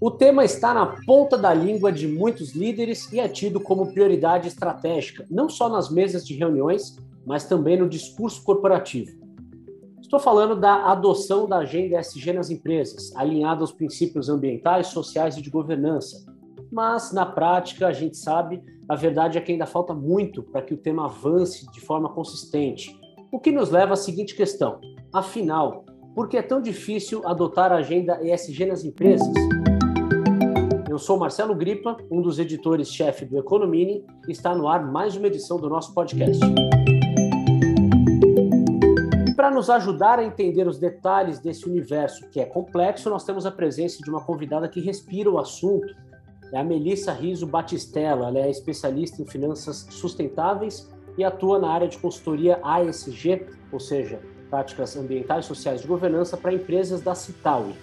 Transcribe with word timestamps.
O 0.00 0.10
tema 0.10 0.44
está 0.44 0.74
na 0.74 0.96
ponta 1.06 1.38
da 1.38 1.54
língua 1.54 1.90
de 1.90 2.06
muitos 2.06 2.52
líderes 2.52 3.10
e 3.10 3.18
é 3.18 3.26
tido 3.26 3.58
como 3.58 3.92
prioridade 3.92 4.48
estratégica, 4.48 5.24
não 5.30 5.48
só 5.48 5.68
nas 5.68 5.90
mesas 5.90 6.26
de 6.26 6.34
reuniões, 6.34 6.98
mas 7.24 7.46
também 7.46 7.78
no 7.78 7.88
discurso 7.88 8.42
corporativo. 8.44 9.24
Estou 10.02 10.20
falando 10.20 10.54
da 10.54 10.90
adoção 10.92 11.48
da 11.48 11.56
agenda 11.56 11.98
SG 11.98 12.34
nas 12.34 12.50
empresas, 12.50 13.16
alinhada 13.16 13.62
aos 13.62 13.72
princípios 13.72 14.28
ambientais, 14.28 14.88
sociais 14.88 15.38
e 15.38 15.42
de 15.42 15.48
governança. 15.48 16.24
Mas, 16.70 17.10
na 17.12 17.24
prática, 17.24 17.86
a 17.86 17.92
gente 17.92 18.16
sabe, 18.16 18.62
a 18.88 18.94
verdade 18.94 19.38
é 19.38 19.40
que 19.40 19.52
ainda 19.52 19.64
falta 19.64 19.94
muito 19.94 20.42
para 20.42 20.60
que 20.60 20.74
o 20.74 20.76
tema 20.76 21.06
avance 21.06 21.70
de 21.72 21.80
forma 21.80 22.10
consistente. 22.10 22.94
O 23.32 23.40
que 23.40 23.50
nos 23.50 23.70
leva 23.70 23.94
à 23.94 23.96
seguinte 23.96 24.36
questão: 24.36 24.80
afinal, 25.12 25.83
por 26.14 26.28
que 26.28 26.36
é 26.36 26.42
tão 26.42 26.62
difícil 26.62 27.26
adotar 27.26 27.72
a 27.72 27.76
agenda 27.76 28.20
ESG 28.22 28.66
nas 28.66 28.84
empresas? 28.84 29.26
Eu 30.88 30.98
sou 30.98 31.18
Marcelo 31.18 31.56
Gripa, 31.56 31.96
um 32.08 32.22
dos 32.22 32.38
editores-chefe 32.38 33.24
do 33.24 33.36
Economini, 33.36 34.06
e 34.28 34.30
está 34.30 34.54
no 34.54 34.68
ar 34.68 34.86
mais 34.86 35.16
uma 35.16 35.26
edição 35.26 35.58
do 35.58 35.68
nosso 35.68 35.92
podcast. 35.92 36.40
Para 39.36 39.50
nos 39.50 39.68
ajudar 39.68 40.20
a 40.20 40.24
entender 40.24 40.68
os 40.68 40.78
detalhes 40.78 41.40
desse 41.40 41.68
universo 41.68 42.28
que 42.30 42.38
é 42.38 42.44
complexo, 42.44 43.10
nós 43.10 43.24
temos 43.24 43.44
a 43.44 43.50
presença 43.50 43.98
de 44.00 44.08
uma 44.08 44.24
convidada 44.24 44.68
que 44.68 44.80
respira 44.80 45.28
o 45.28 45.38
assunto. 45.38 45.92
É 46.52 46.58
a 46.58 46.64
Melissa 46.64 47.12
Riso 47.12 47.46
Batistella, 47.46 48.28
ela 48.28 48.38
é 48.38 48.48
especialista 48.48 49.20
em 49.20 49.26
finanças 49.26 49.88
sustentáveis 49.90 50.88
e 51.18 51.24
atua 51.24 51.58
na 51.58 51.70
área 51.70 51.88
de 51.88 51.98
consultoria 51.98 52.60
ASG, 52.62 53.46
ou 53.72 53.80
seja, 53.80 54.20
práticas 54.50 54.96
ambientais, 54.96 55.46
sociais 55.46 55.80
de 55.80 55.86
governança 55.86 56.36
para 56.36 56.52
empresas 56.52 57.00
da 57.00 57.14
Citaui 57.14 57.74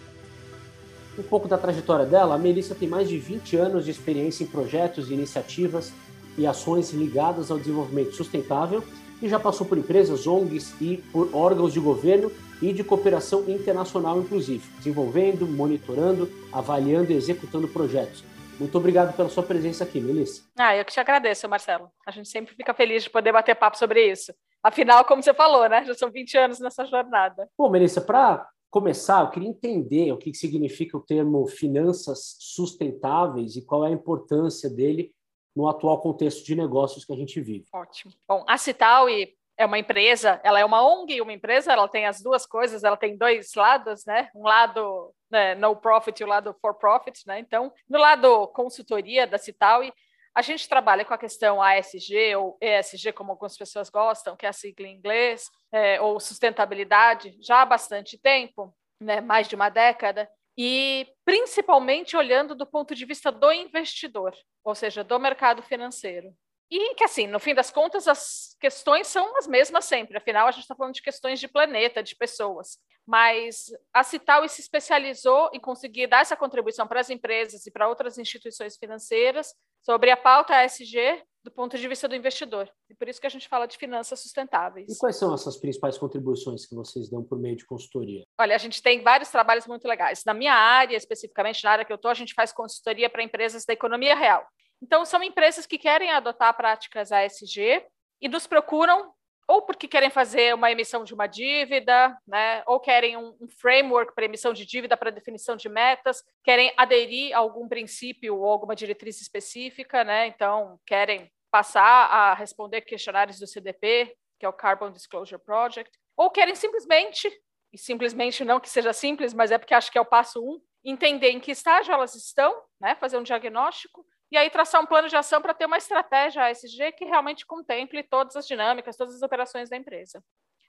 um 1.18 1.24
pouco 1.24 1.48
da 1.48 1.58
trajetória 1.58 2.06
dela, 2.06 2.36
a 2.36 2.38
Melissa 2.38 2.76
tem 2.76 2.88
mais 2.88 3.10
de 3.10 3.18
20 3.18 3.58
anos 3.58 3.86
de 3.86 3.92
experiência 3.92 4.44
em 4.44 4.48
projetos, 4.48 5.12
iniciativas 5.12 5.94
e 6.38 6.48
ações 6.48 6.92
ligadas 6.92 7.52
ao 7.52 7.58
desenvolvimento 7.58 8.14
sustentável 8.14 8.84
e 9.22 9.30
já 9.30 9.40
passou 9.40 9.68
por 9.68 9.78
empresas, 9.78 10.26
ONGs 10.26 10.74
e 10.82 10.98
por 11.12 11.30
órgãos 11.36 11.74
de 11.74 11.80
governo 11.80 12.32
e 12.62 12.74
de 12.74 12.84
cooperação 12.84 13.44
internacional, 13.48 14.20
inclusive, 14.20 14.68
desenvolvendo, 14.78 15.46
monitorando, 15.46 16.32
avaliando 16.52 17.12
e 17.12 17.16
executando 17.16 17.68
projetos. 17.68 18.24
Muito 18.60 18.78
obrigado 18.78 19.16
pela 19.16 19.30
sua 19.30 19.44
presença 19.44 19.84
aqui, 19.84 20.00
Melissa. 20.00 20.44
Ah, 20.58 20.76
eu 20.76 20.86
que 20.86 20.92
te 20.92 21.00
agradeço, 21.00 21.48
Marcelo. 21.50 21.92
A 22.06 22.12
gente 22.12 22.30
sempre 22.30 22.56
fica 22.56 22.74
feliz 22.74 23.04
de 23.04 23.10
poder 23.10 23.32
bater 23.32 23.56
papo 23.56 23.78
sobre 23.78 24.12
isso. 24.12 24.34
Afinal, 24.64 25.04
como 25.06 25.24
você 25.24 25.34
falou, 25.34 25.68
né? 25.68 25.84
Já 25.86 25.94
são 25.94 26.12
20 26.12 26.38
anos 26.38 26.60
nessa 26.60 26.86
jornada. 26.86 27.50
Bom, 27.58 27.70
Melissa, 27.70 28.02
para 28.02 28.48
começar, 28.70 29.22
eu 29.22 29.30
queria 29.30 29.50
entender 29.50 30.12
o 30.12 30.18
que 30.18 30.34
significa 30.34 30.98
o 30.98 31.02
termo 31.02 31.46
finanças 31.48 32.38
sustentáveis 32.40 33.56
e 33.56 33.66
qual 33.66 33.86
é 33.86 33.90
a 33.90 33.94
importância 33.94 34.70
dele 34.70 35.12
no 35.56 35.68
atual 35.68 36.00
contexto 36.00 36.46
de 36.46 36.56
negócios 36.56 37.04
que 37.04 37.12
a 37.12 37.16
gente 37.16 37.42
vive. 37.42 37.66
Ótimo. 37.74 38.14
Bom, 38.28 38.46
a 38.48 38.58
Citaui 38.58 39.34
é 39.58 39.66
uma 39.66 39.78
empresa, 39.78 40.40
ela 40.44 40.60
é 40.60 40.66
uma 40.66 40.82
ONG 40.82 41.16
e 41.16 41.22
uma 41.22 41.34
empresa, 41.34 41.74
ela 41.74 41.88
tem 41.88 42.08
as 42.08 42.22
duas 42.22 42.46
coisas, 42.46 42.84
ela 42.84 42.98
tem 42.98 43.18
dois 43.18 43.54
lados, 43.56 44.06
né? 44.06 44.30
Um 44.34 44.44
lado 44.44 45.14
né, 45.30 45.54
no 45.56 45.76
profit 45.76 46.20
e 46.20 46.24
o 46.24 46.28
lado 46.28 46.56
for 46.62 46.74
profit, 46.76 47.28
né? 47.28 47.40
Então, 47.40 47.72
no 47.90 48.00
lado 48.00 48.48
consultoria 48.48 49.28
da 49.28 49.38
Citaui, 49.38 49.92
a 50.34 50.42
gente 50.42 50.68
trabalha 50.68 51.04
com 51.04 51.14
a 51.14 51.18
questão 51.18 51.62
ASG 51.62 52.36
ou 52.36 52.58
ESG, 52.62 53.12
como 53.12 53.32
algumas 53.32 53.58
pessoas 53.58 53.90
gostam, 53.90 54.36
que 54.36 54.46
é 54.46 54.50
a 54.50 54.54
sigla 54.54 54.88
em 54.88 54.96
inglês, 54.96 55.50
é, 55.72 56.00
ou 56.00 56.20
sustentabilidade, 56.20 57.38
já 57.42 57.62
há 57.62 57.66
bastante 57.66 58.18
tempo, 58.18 58.74
né, 59.00 59.20
mais 59.20 59.48
de 59.48 59.56
uma 59.56 59.70
década, 59.70 60.30
e 60.58 61.08
principalmente 61.26 62.16
olhando 62.16 62.56
do 62.56 62.66
ponto 62.66 62.96
de 62.96 63.06
vista 63.06 63.32
do 63.32 63.52
investidor, 63.52 64.34
ou 64.64 64.76
seja, 64.76 65.04
do 65.04 65.20
mercado 65.20 65.62
financeiro. 65.62 66.34
E 66.70 66.96
que, 66.96 67.04
assim, 67.04 67.28
no 67.28 67.40
fim 67.40 67.54
das 67.54 67.70
contas, 67.70 68.08
as 68.08 68.56
questões 68.58 69.08
são 69.08 69.38
as 69.38 69.46
mesmas 69.46 69.84
sempre, 69.84 70.18
afinal, 70.18 70.48
a 70.48 70.52
gente 70.52 70.62
está 70.62 70.76
falando 70.76 70.94
de 70.94 71.02
questões 71.02 71.38
de 71.38 71.50
planeta, 71.50 72.02
de 72.02 72.16
pessoas. 72.16 72.78
Mas 73.06 73.66
a 73.94 74.04
Cital 74.04 74.48
se 74.48 74.62
especializou 74.62 75.50
em 75.52 75.60
conseguir 75.60 76.08
dar 76.08 76.22
essa 76.22 76.38
contribuição 76.38 76.88
para 76.88 77.02
as 77.02 77.10
empresas 77.10 77.66
e 77.66 77.72
para 77.72 77.90
outras 77.90 78.18
instituições 78.18 78.78
financeiras 78.78 79.54
sobre 79.82 80.12
a 80.12 80.18
pauta 80.18 80.64
ESG 80.64 81.24
do 81.44 81.52
ponto 81.52 81.78
de 81.78 81.88
vista 81.88 82.08
do 82.08 82.16
investidor. 82.16 82.72
E 82.90 82.94
por 82.94 83.08
isso 83.10 83.20
que 83.20 83.26
a 83.26 83.30
gente 83.30 83.48
fala 83.48 83.68
de 83.68 83.78
finanças 83.78 84.20
sustentáveis. 84.20 84.88
E 84.90 84.98
quais 84.98 85.16
são 85.16 85.34
essas 85.34 85.58
principais 85.58 85.98
contribuições 85.98 86.66
que 86.66 86.76
vocês 86.76 87.10
dão 87.10 87.24
por 87.24 87.40
meio 87.40 87.56
de 87.56 87.66
consultoria? 87.66 88.24
Olha, 88.40 88.56
a 88.56 88.60
gente 88.60 88.82
tem 88.82 89.02
vários 89.02 89.30
trabalhos 89.30 89.66
muito 89.66 89.88
legais. 89.88 90.24
Na 90.24 90.34
minha 90.34 90.54
área, 90.54 90.96
especificamente 90.96 91.64
na 91.64 91.72
área 91.72 91.86
que 91.86 91.92
eu 91.92 91.96
estou, 91.96 92.12
a 92.12 92.16
gente 92.16 92.34
faz 92.34 92.52
consultoria 92.52 93.10
para 93.10 93.24
empresas 93.24 93.66
da 93.66 93.74
economia 93.74 94.16
real. 94.16 94.46
Então, 94.82 95.06
são 95.06 95.24
empresas 95.24 95.66
que 95.66 95.78
querem 95.78 96.12
adotar 96.12 96.56
práticas 96.56 97.12
ASG 97.12 97.86
e 98.22 98.30
nos 98.30 98.46
procuram 98.46 99.12
ou 99.52 99.62
porque 99.62 99.86
querem 99.86 100.10
fazer 100.10 100.56
uma 100.56 100.72
emissão 100.72 101.04
de 101.04 101.14
uma 101.14 101.28
dívida, 101.28 102.18
né, 102.26 102.64
ou 102.66 102.80
querem 102.80 103.18
um, 103.18 103.36
um 103.42 103.50
framework 103.50 104.16
para 104.16 104.24
emissão 104.24 104.54
de 104.54 104.66
dívida, 104.66 104.96
para 104.96 105.12
definição 105.12 105.58
de 105.58 105.68
metas, 105.68 106.24
querem 106.42 106.74
aderir 106.78 107.36
a 107.36 107.40
algum 107.40 107.68
princípio 107.68 108.38
ou 108.38 108.46
alguma 108.46 108.74
diretriz 108.74 109.20
específica, 109.20 110.06
né, 110.06 110.28
então 110.28 110.80
querem 110.88 111.30
passar 111.52 111.84
a 111.84 112.34
responder 112.34 112.80
questionários 112.80 113.40
do 113.40 113.46
CDP, 113.46 114.16
que 114.40 114.46
é 114.46 114.50
o 114.50 114.54
Carbon 114.54 114.90
Disclosure 114.90 115.44
Project, 115.44 115.92
ou 116.16 116.32
querem 116.32 116.56
simplesmente, 116.56 117.30
e 117.74 117.78
simplesmente 117.78 118.46
não 118.46 118.58
que 118.58 118.70
seja 118.70 118.94
simples, 118.94 119.34
mas 119.34 119.52
é 119.52 119.58
porque 119.58 119.74
acho 119.74 119.92
que 119.92 119.98
é 119.98 120.02
o 120.02 120.06
passo 120.06 120.42
um, 120.42 120.62
entender 120.82 121.30
em 121.30 121.42
que 121.42 121.52
estágio 121.52 121.94
elas 121.94 122.16
estão, 122.16 122.58
né, 122.80 122.96
fazer 122.96 123.18
um 123.18 123.24
diagnóstico, 123.24 124.06
e 124.32 124.38
aí 124.38 124.50
traçar 124.50 124.82
um 124.82 124.86
plano 124.86 125.10
de 125.10 125.16
ação 125.16 125.42
para 125.42 125.54
ter 125.54 125.66
uma 125.66 125.78
estratégia 125.78 126.46
ASG 126.46 126.94
que 126.94 127.06
realmente 127.06 127.46
contemple 127.46 128.02
todas 128.04 128.36
as 128.36 128.48
dinâmicas, 128.48 128.96
todas 128.96 129.16
as 129.16 129.22
operações 129.22 129.70
da 129.70 129.76
empresa. 129.76 130.24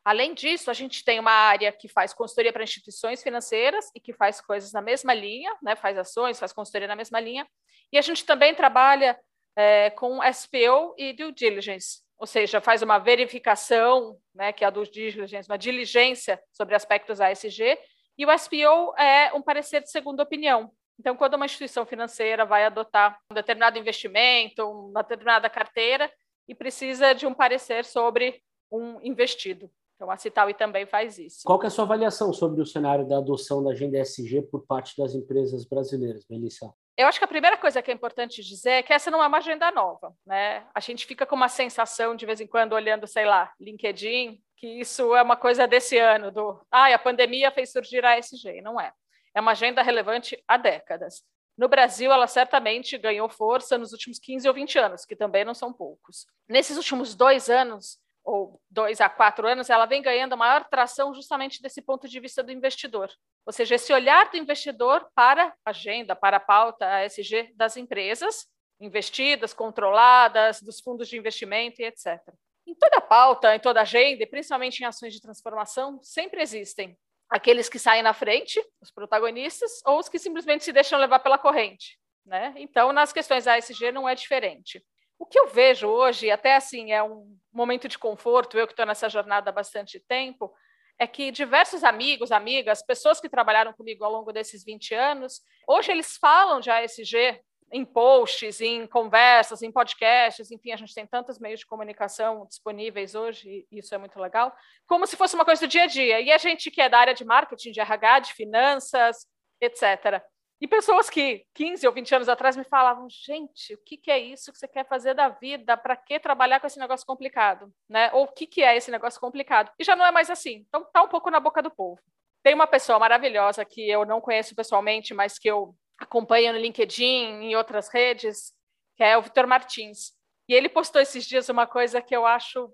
Além 0.05 0.35
disso, 0.35 0.69
a 0.69 0.75
gente 0.75 1.05
tem 1.05 1.21
uma 1.21 1.31
área 1.31 1.71
que 1.71 1.87
faz 1.87 2.13
consultoria 2.13 2.53
para 2.53 2.65
instituições 2.65 3.23
financeiras 3.23 3.89
e 3.95 4.01
que 4.01 4.13
faz 4.13 4.41
coisas 4.41 4.73
na 4.73 4.83
mesma 4.83 5.15
linha, 5.15 5.57
né, 5.63 5.77
faz 5.77 5.97
ações, 5.97 6.41
faz 6.41 6.53
consultoria 6.53 6.89
na 6.89 6.97
mesma 6.97 7.21
linha, 7.21 7.47
e 7.93 7.99
a 7.99 8.03
gente 8.03 8.25
também 8.25 8.53
trabalha 8.53 9.17
é, 9.55 9.91
com 9.91 10.19
SPO 10.33 10.97
e 10.99 11.13
due 11.13 11.31
diligence, 11.31 12.01
ou 12.19 12.27
seja, 12.27 12.61
faz 12.61 12.83
uma 12.83 12.99
verificação, 12.99 14.19
né, 14.35 14.53
que 14.53 14.65
é 14.65 14.67
a 14.67 14.71
due 14.71 14.91
diligence, 14.91 15.49
uma 15.49 15.59
diligência 15.59 16.43
sobre 16.53 16.75
aspectos 16.75 17.21
ASG, 17.21 17.79
e 18.19 18.27
o 18.27 18.39
SPO 18.39 18.97
é 18.99 19.33
um 19.33 19.41
parecer 19.41 19.83
de 19.83 19.91
segunda 19.91 20.25
opinião, 20.25 20.73
então, 21.03 21.17
quando 21.17 21.35
uma 21.35 21.47
instituição 21.47 21.85
financeira 21.85 22.47
vai 22.47 22.65
adotar 22.65 23.19
um 23.29 23.35
determinado 23.35 23.77
investimento, 23.77 24.63
uma 24.63 25.03
determinada 25.03 25.51
carteira, 25.51 26.09
e 26.47 26.55
precisa 26.55 27.13
de 27.13 27.27
um 27.27 27.35
parecer 27.35 27.85
sobre 27.85 28.41
um 28.71 29.01
investido. 29.03 29.69
Então, 29.97 30.09
a 30.09 30.17
Citaui 30.17 30.55
também 30.55 30.87
faz 30.87 31.19
isso. 31.19 31.41
Qual 31.45 31.61
é 31.61 31.67
a 31.67 31.71
sua 31.71 31.85
avaliação 31.85 32.33
sobre 32.33 32.63
o 32.63 32.67
cenário 32.67 33.05
da 33.05 33.19
adoção 33.19 33.65
da 33.65 33.73
agenda 33.73 33.99
ESG 33.99 34.43
por 34.43 34.65
parte 34.65 34.97
das 34.97 35.13
empresas 35.13 35.65
brasileiras, 35.65 36.25
Melissa? 36.31 36.73
Eu 36.97 37.09
acho 37.09 37.19
que 37.19 37.25
a 37.25 37.29
primeira 37.29 37.57
coisa 37.57 37.83
que 37.83 37.91
é 37.91 37.95
importante 37.95 38.41
dizer 38.41 38.71
é 38.71 38.83
que 38.85 38.93
essa 38.93 39.11
não 39.11 39.25
é 39.25 39.27
uma 39.27 39.39
agenda 39.39 39.73
nova. 39.73 40.15
Né? 40.25 40.65
A 40.73 40.79
gente 40.79 41.05
fica 41.05 41.27
com 41.27 41.35
uma 41.35 41.49
sensação, 41.49 42.15
de 42.15 42.25
vez 42.25 42.41
em 42.41 42.47
quando, 42.47 42.75
olhando, 42.75 43.09
sei 43.09 43.25
lá, 43.25 43.53
LinkedIn, 43.61 44.41
que 44.57 44.69
isso 44.69 45.17
é 45.17 45.23
uma 45.23 45.37
coisa 45.37 45.67
desse 45.67 45.99
ano, 45.99 46.31
do 46.31 46.61
ah, 46.71 46.95
a 46.95 46.99
pandemia 46.99 47.51
fez 47.51 47.73
surgir 47.73 48.05
a 48.05 48.17
ESG. 48.17 48.61
Não 48.63 48.81
é 48.81 48.93
é 49.35 49.41
uma 49.41 49.53
agenda 49.53 49.83
relevante 49.83 50.43
há 50.47 50.57
décadas. 50.57 51.23
No 51.57 51.69
Brasil, 51.69 52.11
ela 52.11 52.27
certamente 52.27 52.97
ganhou 52.97 53.29
força 53.29 53.77
nos 53.77 53.93
últimos 53.93 54.19
15 54.19 54.49
ou 54.49 54.55
20 54.55 54.79
anos, 54.79 55.05
que 55.05 55.15
também 55.15 55.45
não 55.45 55.55
são 55.55 55.73
poucos. 55.73 56.27
Nesses 56.49 56.77
últimos 56.77 57.15
dois 57.15 57.51
anos, 57.51 57.99
ou 58.25 58.61
dois 58.71 59.01
a 59.01 59.09
quatro 59.09 59.47
anos, 59.47 59.69
ela 59.69 59.87
vem 59.87 60.01
ganhando 60.01 60.37
maior 60.37 60.65
tração 60.69 61.15
justamente 61.15 61.61
desse 61.61 61.83
ponto 61.83 62.09
de 62.09 62.21
vista 62.21 62.43
do 62.43 62.53
investidor. 62.53 63.11
Ou 63.45 63.53
seja, 63.53 63.75
esse 63.75 63.93
olhar 63.93 64.31
do 64.31 64.37
investidor 64.37 65.07
para 65.15 65.55
a 65.65 65.71
agenda, 65.71 66.15
para 66.15 66.37
a 66.37 66.41
pauta 66.41 66.87
a 66.87 67.05
SG 67.05 67.53
das 67.55 67.77
empresas, 67.77 68.47
investidas, 68.81 69.53
controladas, 69.53 70.61
dos 70.63 70.81
fundos 70.81 71.09
de 71.09 71.17
investimento 71.17 71.83
e 71.83 71.85
etc. 71.85 72.21
Em 72.67 72.75
toda 72.75 73.01
pauta, 73.01 73.55
em 73.55 73.61
toda 73.61 73.81
agenda, 73.81 74.23
e 74.23 74.27
principalmente 74.27 74.81
em 74.81 74.87
ações 74.87 75.13
de 75.13 75.21
transformação, 75.21 76.01
sempre 76.03 76.41
existem 76.41 76.97
aqueles 77.33 77.69
que 77.69 77.79
saem 77.79 78.03
na 78.03 78.13
frente, 78.13 78.63
os 78.81 78.91
protagonistas, 78.91 79.81
ou 79.87 79.99
os 79.99 80.09
que 80.09 80.19
simplesmente 80.19 80.65
se 80.65 80.73
deixam 80.73 80.99
levar 80.99 81.19
pela 81.21 81.39
corrente. 81.39 81.99
Né? 82.27 82.53
Então, 82.57 82.93
nas 82.93 83.13
questões 83.13 83.47
ASG 83.47 83.91
não 83.91 84.07
é 84.07 84.15
diferente. 84.15 84.85
O 85.19 85.25
que 85.25 85.39
eu 85.39 85.49
vejo 85.49 85.89
hoje, 85.89 86.31
até 86.31 86.55
assim, 86.55 86.93
é 86.93 87.03
um 87.03 87.37
momento 87.51 87.89
de 87.89 87.99
conforto, 87.99 88.59
eu 88.59 88.67
que 88.67 88.75
estou 88.75 88.85
nessa 88.85 89.09
jornada 89.09 89.49
há 89.49 89.53
bastante 89.53 89.99
tempo, 89.99 90.53
é 90.99 91.07
que 91.07 91.31
diversos 91.31 91.83
amigos, 91.83 92.31
amigas, 92.31 92.85
pessoas 92.85 93.19
que 93.19 93.31
trabalharam 93.31 93.73
comigo 93.73 94.05
ao 94.05 94.13
longo 94.13 94.31
desses 94.31 94.63
20 94.63 94.95
anos, 94.95 95.41
hoje 95.67 95.91
eles 95.91 96.19
falam 96.19 96.61
de 96.61 96.71
ASG 96.71 97.41
em 97.73 97.85
posts, 97.85 98.61
em 98.61 98.87
conversas, 98.87 99.63
em 99.63 99.73
podcasts, 99.73 100.51
enfim, 100.51 100.73
a 100.73 100.77
gente 100.77 100.95
tem 100.95 101.07
tantos 101.07 101.39
meios 101.39 101.61
de 101.61 101.67
comunicação 101.67 102.47
disponíveis 102.47 103.15
hoje, 103.15 103.67
e 103.71 103.79
isso 103.79 103.95
é 103.95 103.99
muito 103.99 104.21
legal, 104.21 104.55
como 104.87 105.07
se 105.07 105.17
fosse 105.17 105.35
uma 105.35 105.45
coisa 105.45 105.67
do 105.67 105.71
dia 105.71 105.85
a 105.85 105.87
dia. 105.87 106.21
E 106.21 106.31
a 106.31 106.39
gente 106.39 106.71
que 106.71 106.83
é 106.83 106.89
da 106.89 106.99
área 106.99 107.15
de 107.15 107.25
marketing, 107.25 107.73
de 107.73 107.81
RH, 107.81 108.19
de 108.21 108.35
finanças, 108.35 109.27
etc. 109.61 110.23
E 110.61 110.69
pessoas 110.69 111.11
que 111.11 111.45
15 111.55 111.85
ou 111.89 111.93
20 111.93 112.15
anos 112.15 112.29
atrás 112.29 112.57
me 112.57 112.63
falavam, 112.63 113.09
gente, 113.11 113.75
o 113.75 113.79
que, 113.79 113.97
que 113.97 114.11
é 114.13 114.19
isso 114.19 114.53
que 114.53 114.59
você 114.59 114.69
quer 114.69 114.87
fazer 114.87 115.13
da 115.13 115.29
vida? 115.29 115.77
Para 115.77 115.97
que 115.97 116.21
trabalhar 116.21 116.61
com 116.61 116.69
esse 116.69 116.79
negócio 116.79 117.05
complicado? 117.05 117.73
Né? 117.89 118.11
Ou 118.13 118.25
o 118.25 118.29
que, 118.29 118.47
que 118.47 118.63
é 118.63 118.77
esse 118.77 118.89
negócio 118.89 119.21
complicado? 119.21 119.73
E 119.77 119.83
já 119.83 119.97
não 119.97 120.07
é 120.07 120.13
mais 120.13 120.31
assim. 120.31 120.65
Então 120.69 120.87
tá 120.93 121.03
um 121.03 121.09
pouco 121.09 121.31
na 121.31 121.41
boca 121.41 121.61
do 121.61 121.71
povo. 121.71 122.01
Tem 122.45 122.55
uma 122.55 122.69
pessoa 122.69 122.99
maravilhosa 122.99 123.65
que 123.65 123.91
eu 123.91 124.05
não 124.05 124.21
conheço 124.21 124.55
pessoalmente, 124.55 125.13
mas 125.13 125.37
que 125.37 125.49
eu 125.49 125.75
acompanho 125.99 126.53
no 126.53 126.59
LinkedIn, 126.59 127.43
em 127.43 127.57
outras 127.57 127.89
redes, 127.89 128.53
que 128.97 129.05
é 129.05 129.17
o 129.17 129.23
Vitor 129.23 129.47
Martins. 129.47 130.13
E 130.49 130.55
ele 130.55 130.69
postou 130.69 131.01
esses 131.01 131.25
dias 131.25 131.49
uma 131.49 131.67
coisa 131.67 132.03
que 132.03 132.15
eu 132.15 132.27
acho 132.27 132.73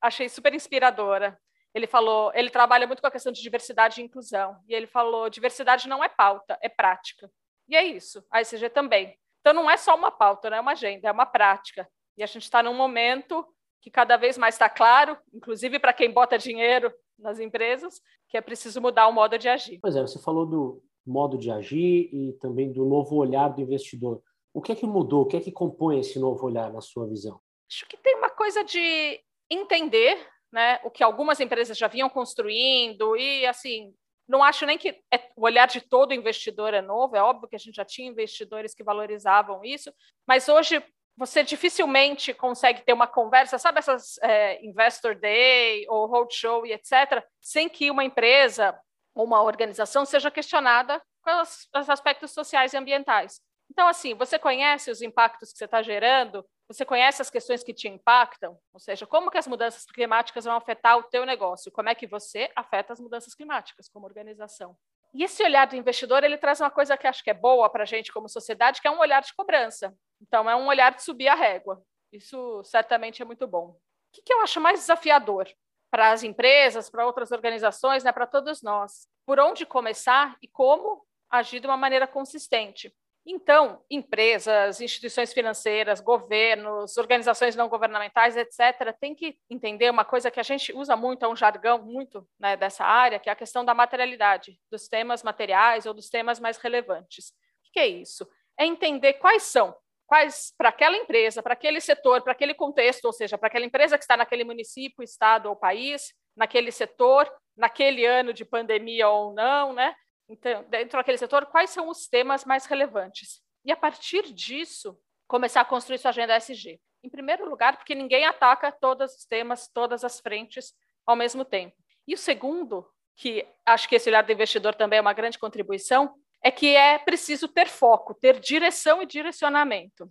achei 0.00 0.28
super 0.28 0.54
inspiradora. 0.54 1.38
Ele 1.74 1.86
falou, 1.86 2.32
ele 2.34 2.50
trabalha 2.50 2.86
muito 2.86 3.00
com 3.00 3.06
a 3.06 3.10
questão 3.10 3.30
de 3.30 3.42
diversidade 3.42 4.00
e 4.00 4.04
inclusão. 4.04 4.56
E 4.66 4.74
ele 4.74 4.86
falou: 4.86 5.30
diversidade 5.30 5.88
não 5.88 6.02
é 6.02 6.08
pauta, 6.08 6.58
é 6.60 6.68
prática. 6.68 7.30
E 7.68 7.76
é 7.76 7.84
isso, 7.84 8.24
a 8.30 8.40
ECG 8.40 8.70
também. 8.70 9.16
Então 9.40 9.54
não 9.54 9.70
é 9.70 9.76
só 9.76 9.94
uma 9.94 10.10
pauta, 10.10 10.50
não 10.50 10.56
é 10.56 10.60
uma 10.60 10.72
agenda, 10.72 11.08
é 11.08 11.12
uma 11.12 11.26
prática. 11.26 11.88
E 12.16 12.22
a 12.22 12.26
gente 12.26 12.42
está 12.42 12.62
num 12.62 12.74
momento 12.74 13.46
que 13.80 13.90
cada 13.90 14.16
vez 14.16 14.36
mais 14.36 14.56
está 14.56 14.68
claro, 14.68 15.16
inclusive 15.32 15.78
para 15.78 15.92
quem 15.92 16.10
bota 16.10 16.36
dinheiro 16.36 16.92
nas 17.18 17.38
empresas, 17.38 18.00
que 18.28 18.36
é 18.36 18.40
preciso 18.40 18.80
mudar 18.80 19.06
o 19.06 19.12
modo 19.12 19.38
de 19.38 19.48
agir. 19.48 19.78
Pois 19.80 19.96
é, 19.96 20.02
você 20.02 20.20
falou 20.20 20.44
do 20.44 20.82
modo 21.06 21.38
de 21.38 21.50
agir 21.50 22.08
e 22.12 22.32
também 22.40 22.72
do 22.72 22.84
novo 22.84 23.16
olhar 23.16 23.48
do 23.48 23.60
investidor. 23.60 24.22
O 24.52 24.60
que 24.60 24.72
é 24.72 24.74
que 24.74 24.86
mudou? 24.86 25.22
O 25.22 25.26
que 25.26 25.36
é 25.36 25.40
que 25.40 25.52
compõe 25.52 26.00
esse 26.00 26.18
novo 26.18 26.44
olhar 26.46 26.72
na 26.72 26.80
sua 26.80 27.06
visão? 27.06 27.40
Acho 27.70 27.86
que 27.86 27.96
tem 27.96 28.16
uma 28.16 28.30
coisa 28.30 28.64
de 28.64 29.20
entender 29.48 30.18
né, 30.52 30.80
o 30.84 30.90
que 30.90 31.02
algumas 31.02 31.40
empresas 31.40 31.78
já 31.78 31.86
vinham 31.88 32.08
construindo 32.08 33.16
e 33.16 33.46
assim 33.46 33.94
não 34.28 34.44
acho 34.44 34.64
nem 34.64 34.78
que 34.78 34.90
é, 35.12 35.28
o 35.36 35.44
olhar 35.44 35.66
de 35.66 35.80
todo 35.80 36.14
investidor 36.14 36.72
é 36.72 36.80
novo, 36.80 37.16
é 37.16 37.22
óbvio 37.22 37.48
que 37.48 37.56
a 37.56 37.58
gente 37.58 37.74
já 37.74 37.84
tinha 37.84 38.08
investidores 38.08 38.72
que 38.72 38.84
valorizavam 38.84 39.64
isso, 39.64 39.92
mas 40.24 40.48
hoje 40.48 40.80
você 41.16 41.42
dificilmente 41.42 42.32
consegue 42.32 42.82
ter 42.82 42.92
uma 42.92 43.08
conversa, 43.08 43.58
sabe 43.58 43.80
essas 43.80 44.18
é, 44.22 44.64
Investor 44.64 45.16
Day 45.16 45.84
ou 45.88 46.06
Roadshow 46.06 46.64
e 46.64 46.72
etc., 46.72 47.24
sem 47.40 47.68
que 47.68 47.90
uma 47.90 48.04
empresa 48.04 48.78
ou 49.14 49.24
uma 49.24 49.42
organização 49.42 50.04
seja 50.04 50.30
questionada 50.30 51.00
com 51.22 51.40
os, 51.40 51.68
os 51.74 51.90
aspectos 51.90 52.32
sociais 52.32 52.72
e 52.72 52.76
ambientais. 52.76 53.40
Então, 53.70 53.86
assim, 53.86 54.14
você 54.14 54.38
conhece 54.38 54.90
os 54.90 55.02
impactos 55.02 55.52
que 55.52 55.58
você 55.58 55.64
está 55.64 55.82
gerando 55.82 56.44
você 56.70 56.84
conhece 56.84 57.20
as 57.20 57.28
questões 57.28 57.64
que 57.64 57.74
te 57.74 57.88
impactam? 57.88 58.56
Ou 58.72 58.78
seja, 58.78 59.04
como 59.04 59.28
que 59.28 59.36
as 59.36 59.48
mudanças 59.48 59.84
climáticas 59.86 60.44
vão 60.44 60.54
afetar 60.54 60.96
o 60.96 61.02
teu 61.02 61.26
negócio? 61.26 61.72
Como 61.72 61.88
é 61.88 61.96
que 61.96 62.06
você 62.06 62.48
afeta 62.54 62.92
as 62.92 63.00
mudanças 63.00 63.34
climáticas 63.34 63.88
como 63.88 64.06
organização? 64.06 64.76
E 65.12 65.24
esse 65.24 65.42
olhar 65.42 65.66
do 65.66 65.74
investidor, 65.74 66.22
ele 66.22 66.38
traz 66.38 66.60
uma 66.60 66.70
coisa 66.70 66.96
que 66.96 67.08
acho 67.08 67.24
que 67.24 67.30
é 67.30 67.34
boa 67.34 67.68
para 67.68 67.82
a 67.82 67.86
gente 67.86 68.12
como 68.12 68.28
sociedade, 68.28 68.80
que 68.80 68.86
é 68.86 68.90
um 68.90 69.00
olhar 69.00 69.20
de 69.20 69.34
cobrança. 69.34 69.92
Então, 70.22 70.48
é 70.48 70.54
um 70.54 70.68
olhar 70.68 70.94
de 70.94 71.02
subir 71.02 71.26
a 71.26 71.34
régua. 71.34 71.82
Isso 72.12 72.62
certamente 72.62 73.20
é 73.20 73.24
muito 73.24 73.48
bom. 73.48 73.70
O 73.70 73.76
que, 74.12 74.22
que 74.22 74.32
eu 74.32 74.40
acho 74.40 74.60
mais 74.60 74.78
desafiador 74.78 75.48
para 75.90 76.12
as 76.12 76.22
empresas, 76.22 76.88
para 76.88 77.06
outras 77.06 77.32
organizações, 77.32 78.04
né, 78.04 78.12
para 78.12 78.26
todos 78.26 78.62
nós? 78.62 79.08
Por 79.26 79.40
onde 79.40 79.66
começar 79.66 80.36
e 80.40 80.48
como 80.48 81.04
agir 81.30 81.60
de 81.60 81.66
uma 81.66 81.76
maneira 81.76 82.06
consistente? 82.06 82.94
Então, 83.26 83.84
empresas, 83.90 84.80
instituições 84.80 85.32
financeiras, 85.32 86.00
governos, 86.00 86.96
organizações 86.96 87.54
não 87.54 87.68
governamentais, 87.68 88.36
etc., 88.36 88.96
têm 88.98 89.14
que 89.14 89.36
entender 89.48 89.90
uma 89.90 90.04
coisa 90.04 90.30
que 90.30 90.40
a 90.40 90.42
gente 90.42 90.72
usa 90.72 90.96
muito, 90.96 91.24
é 91.24 91.28
um 91.28 91.36
jargão 91.36 91.82
muito 91.82 92.26
né, 92.38 92.56
dessa 92.56 92.84
área, 92.84 93.18
que 93.18 93.28
é 93.28 93.32
a 93.32 93.36
questão 93.36 93.64
da 93.64 93.74
materialidade, 93.74 94.58
dos 94.70 94.88
temas 94.88 95.22
materiais 95.22 95.84
ou 95.84 95.92
dos 95.92 96.08
temas 96.08 96.40
mais 96.40 96.56
relevantes. 96.56 97.28
O 97.28 97.72
que 97.72 97.78
é 97.78 97.86
isso? 97.86 98.26
É 98.58 98.64
entender 98.64 99.14
quais 99.14 99.42
são, 99.42 99.76
quais, 100.10 100.52
para 100.58 100.70
aquela 100.70 100.96
empresa, 100.96 101.40
para 101.40 101.52
aquele 101.52 101.80
setor, 101.80 102.20
para 102.20 102.32
aquele 102.32 102.52
contexto, 102.52 103.04
ou 103.04 103.12
seja, 103.12 103.38
para 103.38 103.46
aquela 103.46 103.64
empresa 103.64 103.96
que 103.96 104.02
está 104.02 104.16
naquele 104.16 104.42
município, 104.42 105.04
estado 105.04 105.48
ou 105.48 105.54
país, 105.54 106.12
naquele 106.36 106.72
setor, 106.72 107.32
naquele 107.56 108.04
ano 108.04 108.32
de 108.32 108.44
pandemia 108.44 109.08
ou 109.08 109.32
não, 109.32 109.72
né? 109.72 109.94
então, 110.28 110.64
dentro 110.68 110.98
daquele 110.98 111.16
setor, 111.16 111.46
quais 111.46 111.70
são 111.70 111.88
os 111.88 112.08
temas 112.08 112.44
mais 112.44 112.66
relevantes. 112.66 113.40
E 113.64 113.70
a 113.70 113.76
partir 113.76 114.32
disso, 114.32 114.98
começar 115.28 115.60
a 115.60 115.64
construir 115.64 115.98
sua 115.98 116.08
agenda 116.08 116.34
SG. 116.34 116.80
Em 117.04 117.08
primeiro 117.08 117.48
lugar, 117.48 117.76
porque 117.76 117.94
ninguém 117.94 118.24
ataca 118.24 118.72
todos 118.72 119.14
os 119.14 119.24
temas, 119.24 119.68
todas 119.72 120.02
as 120.02 120.18
frentes 120.18 120.72
ao 121.06 121.14
mesmo 121.14 121.44
tempo. 121.44 121.76
E 122.08 122.14
o 122.14 122.18
segundo, 122.18 122.84
que 123.14 123.46
acho 123.64 123.88
que 123.88 123.94
esse 123.94 124.08
olhar 124.08 124.24
do 124.24 124.32
investidor 124.32 124.74
também 124.74 124.98
é 124.98 125.02
uma 125.02 125.12
grande 125.12 125.38
contribuição, 125.38 126.12
é 126.42 126.50
que 126.50 126.74
é 126.74 126.98
preciso 126.98 127.48
ter 127.48 127.68
foco, 127.68 128.14
ter 128.14 128.40
direção 128.40 129.02
e 129.02 129.06
direcionamento. 129.06 130.10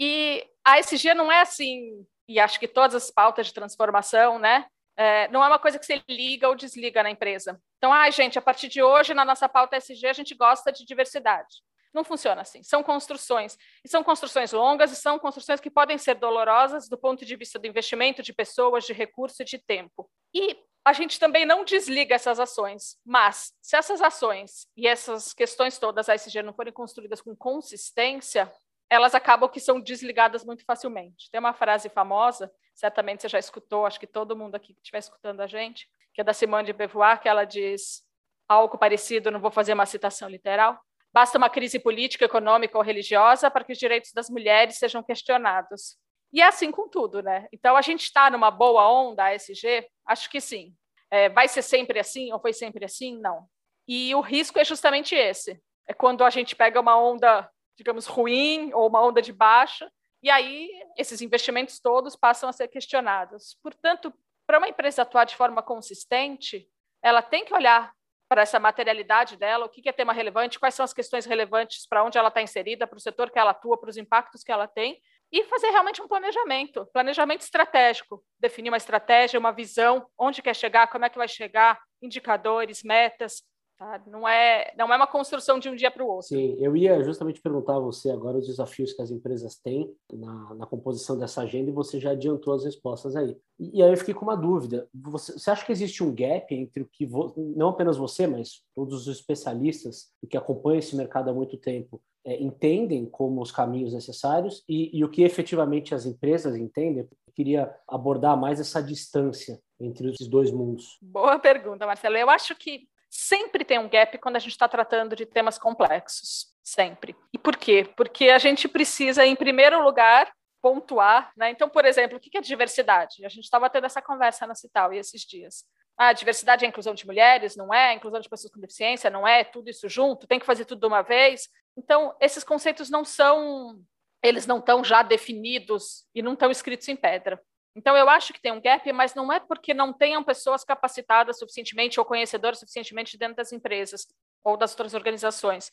E 0.00 0.46
a 0.64 0.78
SG 0.78 1.14
não 1.14 1.30
é 1.30 1.40
assim, 1.40 2.06
e 2.28 2.38
acho 2.38 2.58
que 2.58 2.68
todas 2.68 2.94
as 2.94 3.10
pautas 3.10 3.46
de 3.46 3.54
transformação, 3.54 4.38
né, 4.38 4.66
é, 4.96 5.28
não 5.28 5.44
é 5.44 5.46
uma 5.46 5.58
coisa 5.58 5.78
que 5.78 5.86
você 5.86 6.02
liga 6.08 6.48
ou 6.48 6.54
desliga 6.54 7.02
na 7.02 7.10
empresa. 7.10 7.60
Então, 7.78 7.92
ai, 7.92 8.08
ah, 8.08 8.10
gente, 8.10 8.38
a 8.38 8.42
partir 8.42 8.68
de 8.68 8.82
hoje, 8.82 9.14
na 9.14 9.24
nossa 9.24 9.48
pauta 9.48 9.76
SG, 9.76 10.06
a 10.06 10.12
gente 10.12 10.34
gosta 10.34 10.72
de 10.72 10.84
diversidade. 10.84 11.62
Não 11.94 12.04
funciona 12.04 12.42
assim. 12.42 12.62
São 12.62 12.82
construções. 12.82 13.56
E 13.84 13.88
são 13.88 14.02
construções 14.04 14.52
longas 14.52 14.92
e 14.92 14.96
são 14.96 15.18
construções 15.18 15.60
que 15.60 15.70
podem 15.70 15.98
ser 15.98 16.14
dolorosas 16.14 16.88
do 16.88 16.98
ponto 16.98 17.24
de 17.24 17.36
vista 17.36 17.58
do 17.58 17.66
investimento 17.66 18.22
de 18.22 18.32
pessoas, 18.32 18.84
de 18.84 18.92
recurso 18.92 19.42
e 19.42 19.44
de 19.44 19.58
tempo. 19.58 20.10
E 20.34 20.56
a 20.84 20.92
gente 20.92 21.18
também 21.18 21.44
não 21.44 21.64
desliga 21.64 22.14
essas 22.14 22.40
ações, 22.40 22.96
mas 23.04 23.52
se 23.60 23.76
essas 23.76 24.00
ações 24.00 24.66
e 24.76 24.86
essas 24.86 25.34
questões 25.34 25.78
todas 25.78 26.06
da 26.06 26.14
SG 26.14 26.42
não 26.42 26.54
forem 26.54 26.72
construídas 26.72 27.20
com 27.20 27.36
consistência, 27.36 28.50
elas 28.90 29.14
acabam 29.14 29.50
que 29.50 29.60
são 29.60 29.80
desligadas 29.80 30.44
muito 30.44 30.64
facilmente. 30.64 31.30
Tem 31.30 31.38
uma 31.38 31.52
frase 31.52 31.88
famosa, 31.90 32.50
certamente 32.74 33.20
você 33.20 33.28
já 33.28 33.38
escutou, 33.38 33.84
acho 33.84 34.00
que 34.00 34.06
todo 34.06 34.36
mundo 34.36 34.54
aqui 34.54 34.72
que 34.72 34.80
estiver 34.80 34.98
escutando 34.98 35.40
a 35.40 35.46
gente, 35.46 35.86
que 36.14 36.20
é 36.22 36.24
da 36.24 36.32
Simone 36.32 36.66
de 36.66 36.72
Beauvoir, 36.72 37.20
que 37.20 37.28
ela 37.28 37.44
diz 37.44 38.02
algo 38.48 38.78
parecido, 38.78 39.30
não 39.30 39.40
vou 39.40 39.50
fazer 39.50 39.74
uma 39.74 39.84
citação 39.84 40.28
literal, 40.28 40.80
basta 41.12 41.38
uma 41.38 41.50
crise 41.50 41.78
política, 41.78 42.24
econômica 42.24 42.76
ou 42.76 42.84
religiosa 42.84 43.50
para 43.50 43.64
que 43.64 43.72
os 43.72 43.78
direitos 43.78 44.12
das 44.12 44.28
mulheres 44.28 44.78
sejam 44.78 45.02
questionados. 45.02 45.96
E 46.32 46.42
é 46.42 46.46
assim 46.46 46.70
com 46.70 46.88
tudo, 46.88 47.22
né? 47.22 47.48
Então, 47.52 47.76
a 47.76 47.82
gente 47.82 48.04
está 48.04 48.30
numa 48.30 48.50
boa 48.50 48.90
onda 48.90 49.26
ASG? 49.28 49.88
Acho 50.06 50.28
que 50.28 50.40
sim. 50.40 50.74
É, 51.10 51.28
vai 51.28 51.48
ser 51.48 51.62
sempre 51.62 51.98
assim 51.98 52.32
ou 52.32 52.38
foi 52.38 52.52
sempre 52.52 52.84
assim? 52.84 53.18
Não. 53.18 53.46
E 53.86 54.14
o 54.14 54.20
risco 54.20 54.58
é 54.58 54.64
justamente 54.64 55.14
esse. 55.14 55.58
É 55.86 55.94
quando 55.94 56.22
a 56.22 56.28
gente 56.28 56.54
pega 56.54 56.78
uma 56.78 57.00
onda 57.00 57.50
digamos, 57.78 58.06
ruim 58.06 58.72
ou 58.74 58.88
uma 58.88 59.00
onda 59.00 59.22
de 59.22 59.32
baixa, 59.32 59.90
e 60.20 60.28
aí 60.28 60.68
esses 60.96 61.22
investimentos 61.22 61.78
todos 61.78 62.16
passam 62.16 62.48
a 62.48 62.52
ser 62.52 62.66
questionados. 62.66 63.56
Portanto, 63.62 64.12
para 64.44 64.58
uma 64.58 64.68
empresa 64.68 65.02
atuar 65.02 65.24
de 65.24 65.36
forma 65.36 65.62
consistente, 65.62 66.68
ela 67.00 67.22
tem 67.22 67.44
que 67.44 67.54
olhar 67.54 67.94
para 68.28 68.42
essa 68.42 68.60
materialidade 68.60 69.36
dela, 69.36 69.64
o 69.64 69.68
que 69.68 69.88
é 69.88 69.92
tema 69.92 70.12
relevante, 70.12 70.58
quais 70.58 70.74
são 70.74 70.84
as 70.84 70.92
questões 70.92 71.24
relevantes 71.24 71.86
para 71.86 72.04
onde 72.04 72.18
ela 72.18 72.28
está 72.28 72.42
inserida, 72.42 72.86
para 72.86 72.96
o 72.96 73.00
setor 73.00 73.30
que 73.30 73.38
ela 73.38 73.52
atua, 73.52 73.78
para 73.78 73.88
os 73.88 73.96
impactos 73.96 74.44
que 74.44 74.52
ela 74.52 74.68
tem, 74.68 75.00
e 75.32 75.44
fazer 75.44 75.70
realmente 75.70 76.02
um 76.02 76.08
planejamento, 76.08 76.86
planejamento 76.92 77.40
estratégico, 77.42 78.22
definir 78.38 78.70
uma 78.70 78.76
estratégia, 78.76 79.38
uma 79.38 79.52
visão, 79.52 80.06
onde 80.18 80.42
quer 80.42 80.54
chegar, 80.54 80.88
como 80.88 81.04
é 81.04 81.08
que 81.08 81.18
vai 81.18 81.28
chegar, 81.28 81.78
indicadores, 82.02 82.82
metas, 82.82 83.42
Tá? 83.78 84.02
Não, 84.08 84.26
é, 84.26 84.74
não 84.76 84.92
é 84.92 84.96
uma 84.96 85.06
construção 85.06 85.60
de 85.60 85.68
um 85.68 85.76
dia 85.76 85.88
para 85.88 86.02
o 86.02 86.08
outro. 86.08 86.26
Sim, 86.26 86.56
eu 86.58 86.76
ia 86.76 87.00
justamente 87.04 87.40
perguntar 87.40 87.76
a 87.76 87.80
você 87.80 88.10
agora 88.10 88.36
os 88.36 88.48
desafios 88.48 88.92
que 88.92 89.00
as 89.00 89.12
empresas 89.12 89.54
têm 89.54 89.94
na, 90.12 90.54
na 90.56 90.66
composição 90.66 91.16
dessa 91.16 91.42
agenda 91.42 91.70
e 91.70 91.72
você 91.72 92.00
já 92.00 92.10
adiantou 92.10 92.54
as 92.54 92.64
respostas 92.64 93.14
aí. 93.14 93.36
E, 93.56 93.78
e 93.78 93.82
aí 93.82 93.88
eu 93.88 93.96
fiquei 93.96 94.12
com 94.12 94.24
uma 94.24 94.36
dúvida. 94.36 94.88
Você, 94.92 95.34
você 95.34 95.48
acha 95.48 95.64
que 95.64 95.70
existe 95.70 96.02
um 96.02 96.12
gap 96.12 96.52
entre 96.52 96.82
o 96.82 96.88
que, 96.88 97.06
vo, 97.06 97.32
não 97.36 97.68
apenas 97.68 97.96
você, 97.96 98.26
mas 98.26 98.62
todos 98.74 99.06
os 99.06 99.16
especialistas 99.16 100.08
que 100.28 100.36
acompanham 100.36 100.80
esse 100.80 100.96
mercado 100.96 101.30
há 101.30 101.32
muito 101.32 101.56
tempo, 101.56 102.02
é, 102.24 102.42
entendem 102.42 103.06
como 103.06 103.40
os 103.40 103.52
caminhos 103.52 103.92
necessários 103.94 104.64
e, 104.68 104.98
e, 104.98 105.04
o 105.04 105.08
que 105.08 105.22
efetivamente 105.22 105.94
as 105.94 106.04
empresas 106.04 106.56
entendem. 106.56 107.08
Eu 107.28 107.32
queria 107.32 107.72
abordar 107.86 108.36
mais 108.36 108.58
essa 108.58 108.82
distância 108.82 109.60
entre 109.78 110.10
esses 110.10 110.26
dois 110.26 110.50
mundos. 110.50 110.98
Boa 111.00 111.38
pergunta, 111.38 111.86
Marcelo. 111.86 112.16
Eu 112.16 112.28
acho 112.28 112.56
que 112.56 112.88
sempre 113.10 113.64
tem 113.64 113.78
um 113.78 113.88
gap 113.88 114.16
quando 114.18 114.36
a 114.36 114.40
gente 114.40 114.52
está 114.52 114.68
tratando 114.68 115.16
de 115.16 115.26
temas 115.26 115.58
complexos. 115.58 116.52
Sempre. 116.62 117.16
E 117.32 117.38
por 117.38 117.56
quê? 117.56 117.88
Porque 117.96 118.28
a 118.28 118.38
gente 118.38 118.68
precisa, 118.68 119.24
em 119.24 119.34
primeiro 119.34 119.82
lugar, 119.82 120.30
pontuar. 120.60 121.32
Né? 121.36 121.50
Então, 121.50 121.68
por 121.68 121.84
exemplo, 121.84 122.18
o 122.18 122.20
que 122.20 122.36
é 122.36 122.40
diversidade? 122.40 123.24
A 123.24 123.28
gente 123.28 123.44
estava 123.44 123.70
tendo 123.70 123.86
essa 123.86 124.02
conversa 124.02 124.46
na 124.46 124.54
Cital 124.54 124.92
esses 124.92 125.22
dias. 125.22 125.64
Ah, 125.96 126.12
diversidade 126.12 126.64
é 126.64 126.68
inclusão 126.68 126.94
de 126.94 127.04
mulheres, 127.04 127.56
não 127.56 127.74
é? 127.74 127.92
Inclusão 127.94 128.20
de 128.20 128.28
pessoas 128.28 128.52
com 128.52 128.60
deficiência, 128.60 129.10
não 129.10 129.26
é? 129.26 129.42
Tudo 129.42 129.68
isso 129.68 129.88
junto, 129.88 130.28
tem 130.28 130.38
que 130.38 130.46
fazer 130.46 130.64
tudo 130.64 130.80
de 130.80 130.86
uma 130.86 131.02
vez. 131.02 131.48
Então, 131.76 132.14
esses 132.20 132.44
conceitos 132.44 132.88
não 132.88 133.04
são, 133.04 133.80
eles 134.22 134.46
não 134.46 134.58
estão 134.58 134.84
já 134.84 135.02
definidos 135.02 136.06
e 136.14 136.22
não 136.22 136.34
estão 136.34 136.52
escritos 136.52 136.86
em 136.86 136.94
pedra. 136.94 137.40
Então, 137.78 137.96
eu 137.96 138.08
acho 138.10 138.32
que 138.32 138.40
tem 138.40 138.50
um 138.50 138.60
gap, 138.60 138.92
mas 138.92 139.14
não 139.14 139.32
é 139.32 139.38
porque 139.38 139.72
não 139.72 139.92
tenham 139.92 140.24
pessoas 140.24 140.64
capacitadas 140.64 141.38
suficientemente 141.38 142.00
ou 142.00 142.04
conhecedoras 142.04 142.58
suficientemente 142.58 143.16
dentro 143.16 143.36
das 143.36 143.52
empresas 143.52 144.04
ou 144.42 144.56
das 144.56 144.72
outras 144.72 144.94
organizações. 144.94 145.70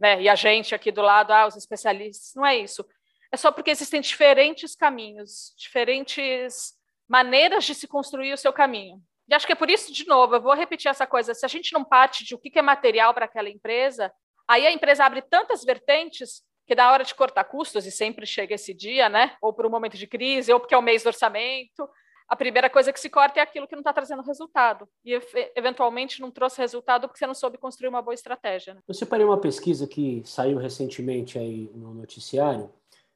né? 0.00 0.20
E 0.20 0.28
a 0.28 0.34
gente 0.34 0.74
aqui 0.74 0.90
do 0.90 1.00
lado, 1.00 1.32
ah, 1.32 1.46
os 1.46 1.54
especialistas, 1.54 2.34
não 2.34 2.44
é 2.44 2.56
isso. 2.56 2.84
É 3.30 3.36
só 3.36 3.52
porque 3.52 3.70
existem 3.70 4.00
diferentes 4.00 4.74
caminhos, 4.74 5.54
diferentes 5.56 6.74
maneiras 7.08 7.64
de 7.64 7.72
se 7.76 7.86
construir 7.86 8.32
o 8.32 8.36
seu 8.36 8.52
caminho. 8.52 9.00
E 9.28 9.34
acho 9.34 9.46
que 9.46 9.52
é 9.52 9.56
por 9.56 9.70
isso, 9.70 9.92
de 9.92 10.08
novo, 10.08 10.34
eu 10.34 10.40
vou 10.40 10.54
repetir 10.54 10.90
essa 10.90 11.06
coisa: 11.06 11.34
se 11.34 11.46
a 11.46 11.48
gente 11.48 11.72
não 11.72 11.84
parte 11.84 12.24
de 12.24 12.34
o 12.34 12.38
que 12.38 12.58
é 12.58 12.62
material 12.62 13.14
para 13.14 13.26
aquela 13.26 13.48
empresa, 13.48 14.12
aí 14.48 14.66
a 14.66 14.72
empresa 14.72 15.04
abre 15.04 15.22
tantas 15.22 15.62
vertentes 15.62 16.42
que 16.66 16.74
na 16.74 16.90
hora 16.90 17.04
de 17.04 17.14
cortar 17.14 17.44
custos, 17.44 17.86
e 17.86 17.90
sempre 17.90 18.26
chega 18.26 18.54
esse 18.54 18.72
dia, 18.72 19.08
né? 19.08 19.36
Ou 19.40 19.52
por 19.52 19.66
um 19.66 19.70
momento 19.70 19.96
de 19.96 20.06
crise, 20.06 20.52
ou 20.52 20.60
porque 20.60 20.74
é 20.74 20.78
o 20.78 20.82
mês 20.82 21.02
do 21.02 21.08
orçamento, 21.08 21.88
a 22.28 22.34
primeira 22.36 22.70
coisa 22.70 22.92
que 22.92 22.98
se 22.98 23.10
corta 23.10 23.38
é 23.38 23.42
aquilo 23.42 23.66
que 23.68 23.74
não 23.74 23.80
está 23.80 23.92
trazendo 23.92 24.22
resultado. 24.22 24.88
E 25.04 25.20
eventualmente 25.54 26.20
não 26.20 26.30
trouxe 26.30 26.60
resultado 26.60 27.06
porque 27.06 27.18
você 27.18 27.26
não 27.26 27.34
soube 27.34 27.58
construir 27.58 27.88
uma 27.88 28.02
boa 28.02 28.14
estratégia. 28.14 28.74
Né? 28.74 28.80
Eu 28.88 28.94
separei 28.94 29.26
uma 29.26 29.38
pesquisa 29.38 29.86
que 29.86 30.22
saiu 30.24 30.58
recentemente 30.58 31.38
aí 31.38 31.70
no 31.74 31.92
noticiário, 31.92 32.70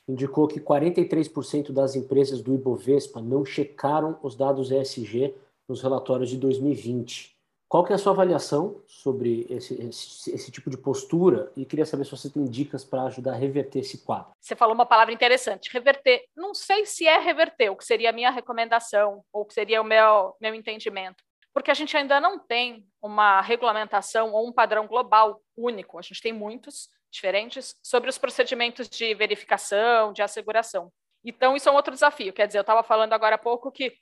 indicou 0.06 0.46
que 0.46 0.60
43% 0.60 1.72
das 1.72 1.96
empresas 1.96 2.42
do 2.42 2.54
Ibovespa 2.54 3.20
não 3.20 3.44
checaram 3.44 4.18
os 4.22 4.34
dados 4.34 4.70
ESG 4.70 5.34
nos 5.66 5.82
relatórios 5.82 6.30
de 6.30 6.36
2020. 6.36 7.37
Qual 7.68 7.84
que 7.84 7.92
é 7.92 7.96
a 7.96 7.98
sua 7.98 8.12
avaliação 8.12 8.82
sobre 8.86 9.46
esse, 9.50 9.74
esse, 9.74 10.34
esse, 10.34 10.50
tipo 10.50 10.70
de 10.70 10.78
postura? 10.78 11.52
E 11.54 11.66
queria 11.66 11.84
saber 11.84 12.06
se 12.06 12.10
você 12.10 12.30
tem 12.30 12.46
dicas 12.46 12.82
para 12.82 13.02
ajudar 13.02 13.32
a 13.32 13.36
reverter 13.36 13.80
esse 13.80 13.98
quadro. 13.98 14.32
Você 14.40 14.56
falou 14.56 14.74
uma 14.74 14.86
palavra 14.86 15.12
interessante, 15.12 15.70
reverter. 15.70 16.24
Não 16.34 16.54
sei 16.54 16.86
se 16.86 17.06
é 17.06 17.18
reverter, 17.18 17.68
o 17.68 17.76
que 17.76 17.84
seria 17.84 18.08
a 18.08 18.12
minha 18.12 18.30
recomendação, 18.30 19.22
ou 19.30 19.42
o 19.42 19.44
que 19.44 19.52
seria 19.52 19.82
o 19.82 19.84
meu, 19.84 20.34
meu 20.40 20.54
entendimento. 20.54 21.22
Porque 21.52 21.70
a 21.70 21.74
gente 21.74 21.94
ainda 21.94 22.18
não 22.18 22.38
tem 22.38 22.86
uma 23.02 23.42
regulamentação 23.42 24.32
ou 24.32 24.48
um 24.48 24.52
padrão 24.52 24.86
global 24.86 25.42
único. 25.54 25.98
A 25.98 26.02
gente 26.02 26.22
tem 26.22 26.32
muitos 26.32 26.88
diferentes 27.10 27.74
sobre 27.82 28.08
os 28.08 28.16
procedimentos 28.16 28.88
de 28.88 29.14
verificação, 29.14 30.12
de 30.14 30.22
asseguração. 30.22 30.90
Então, 31.22 31.54
isso 31.54 31.68
é 31.68 31.72
um 31.72 31.74
outro 31.74 31.92
desafio. 31.92 32.32
Quer 32.32 32.46
dizer, 32.46 32.58
eu 32.58 32.62
estava 32.62 32.82
falando 32.82 33.12
agora 33.12 33.34
há 33.34 33.38
pouco 33.38 33.70
que 33.70 33.92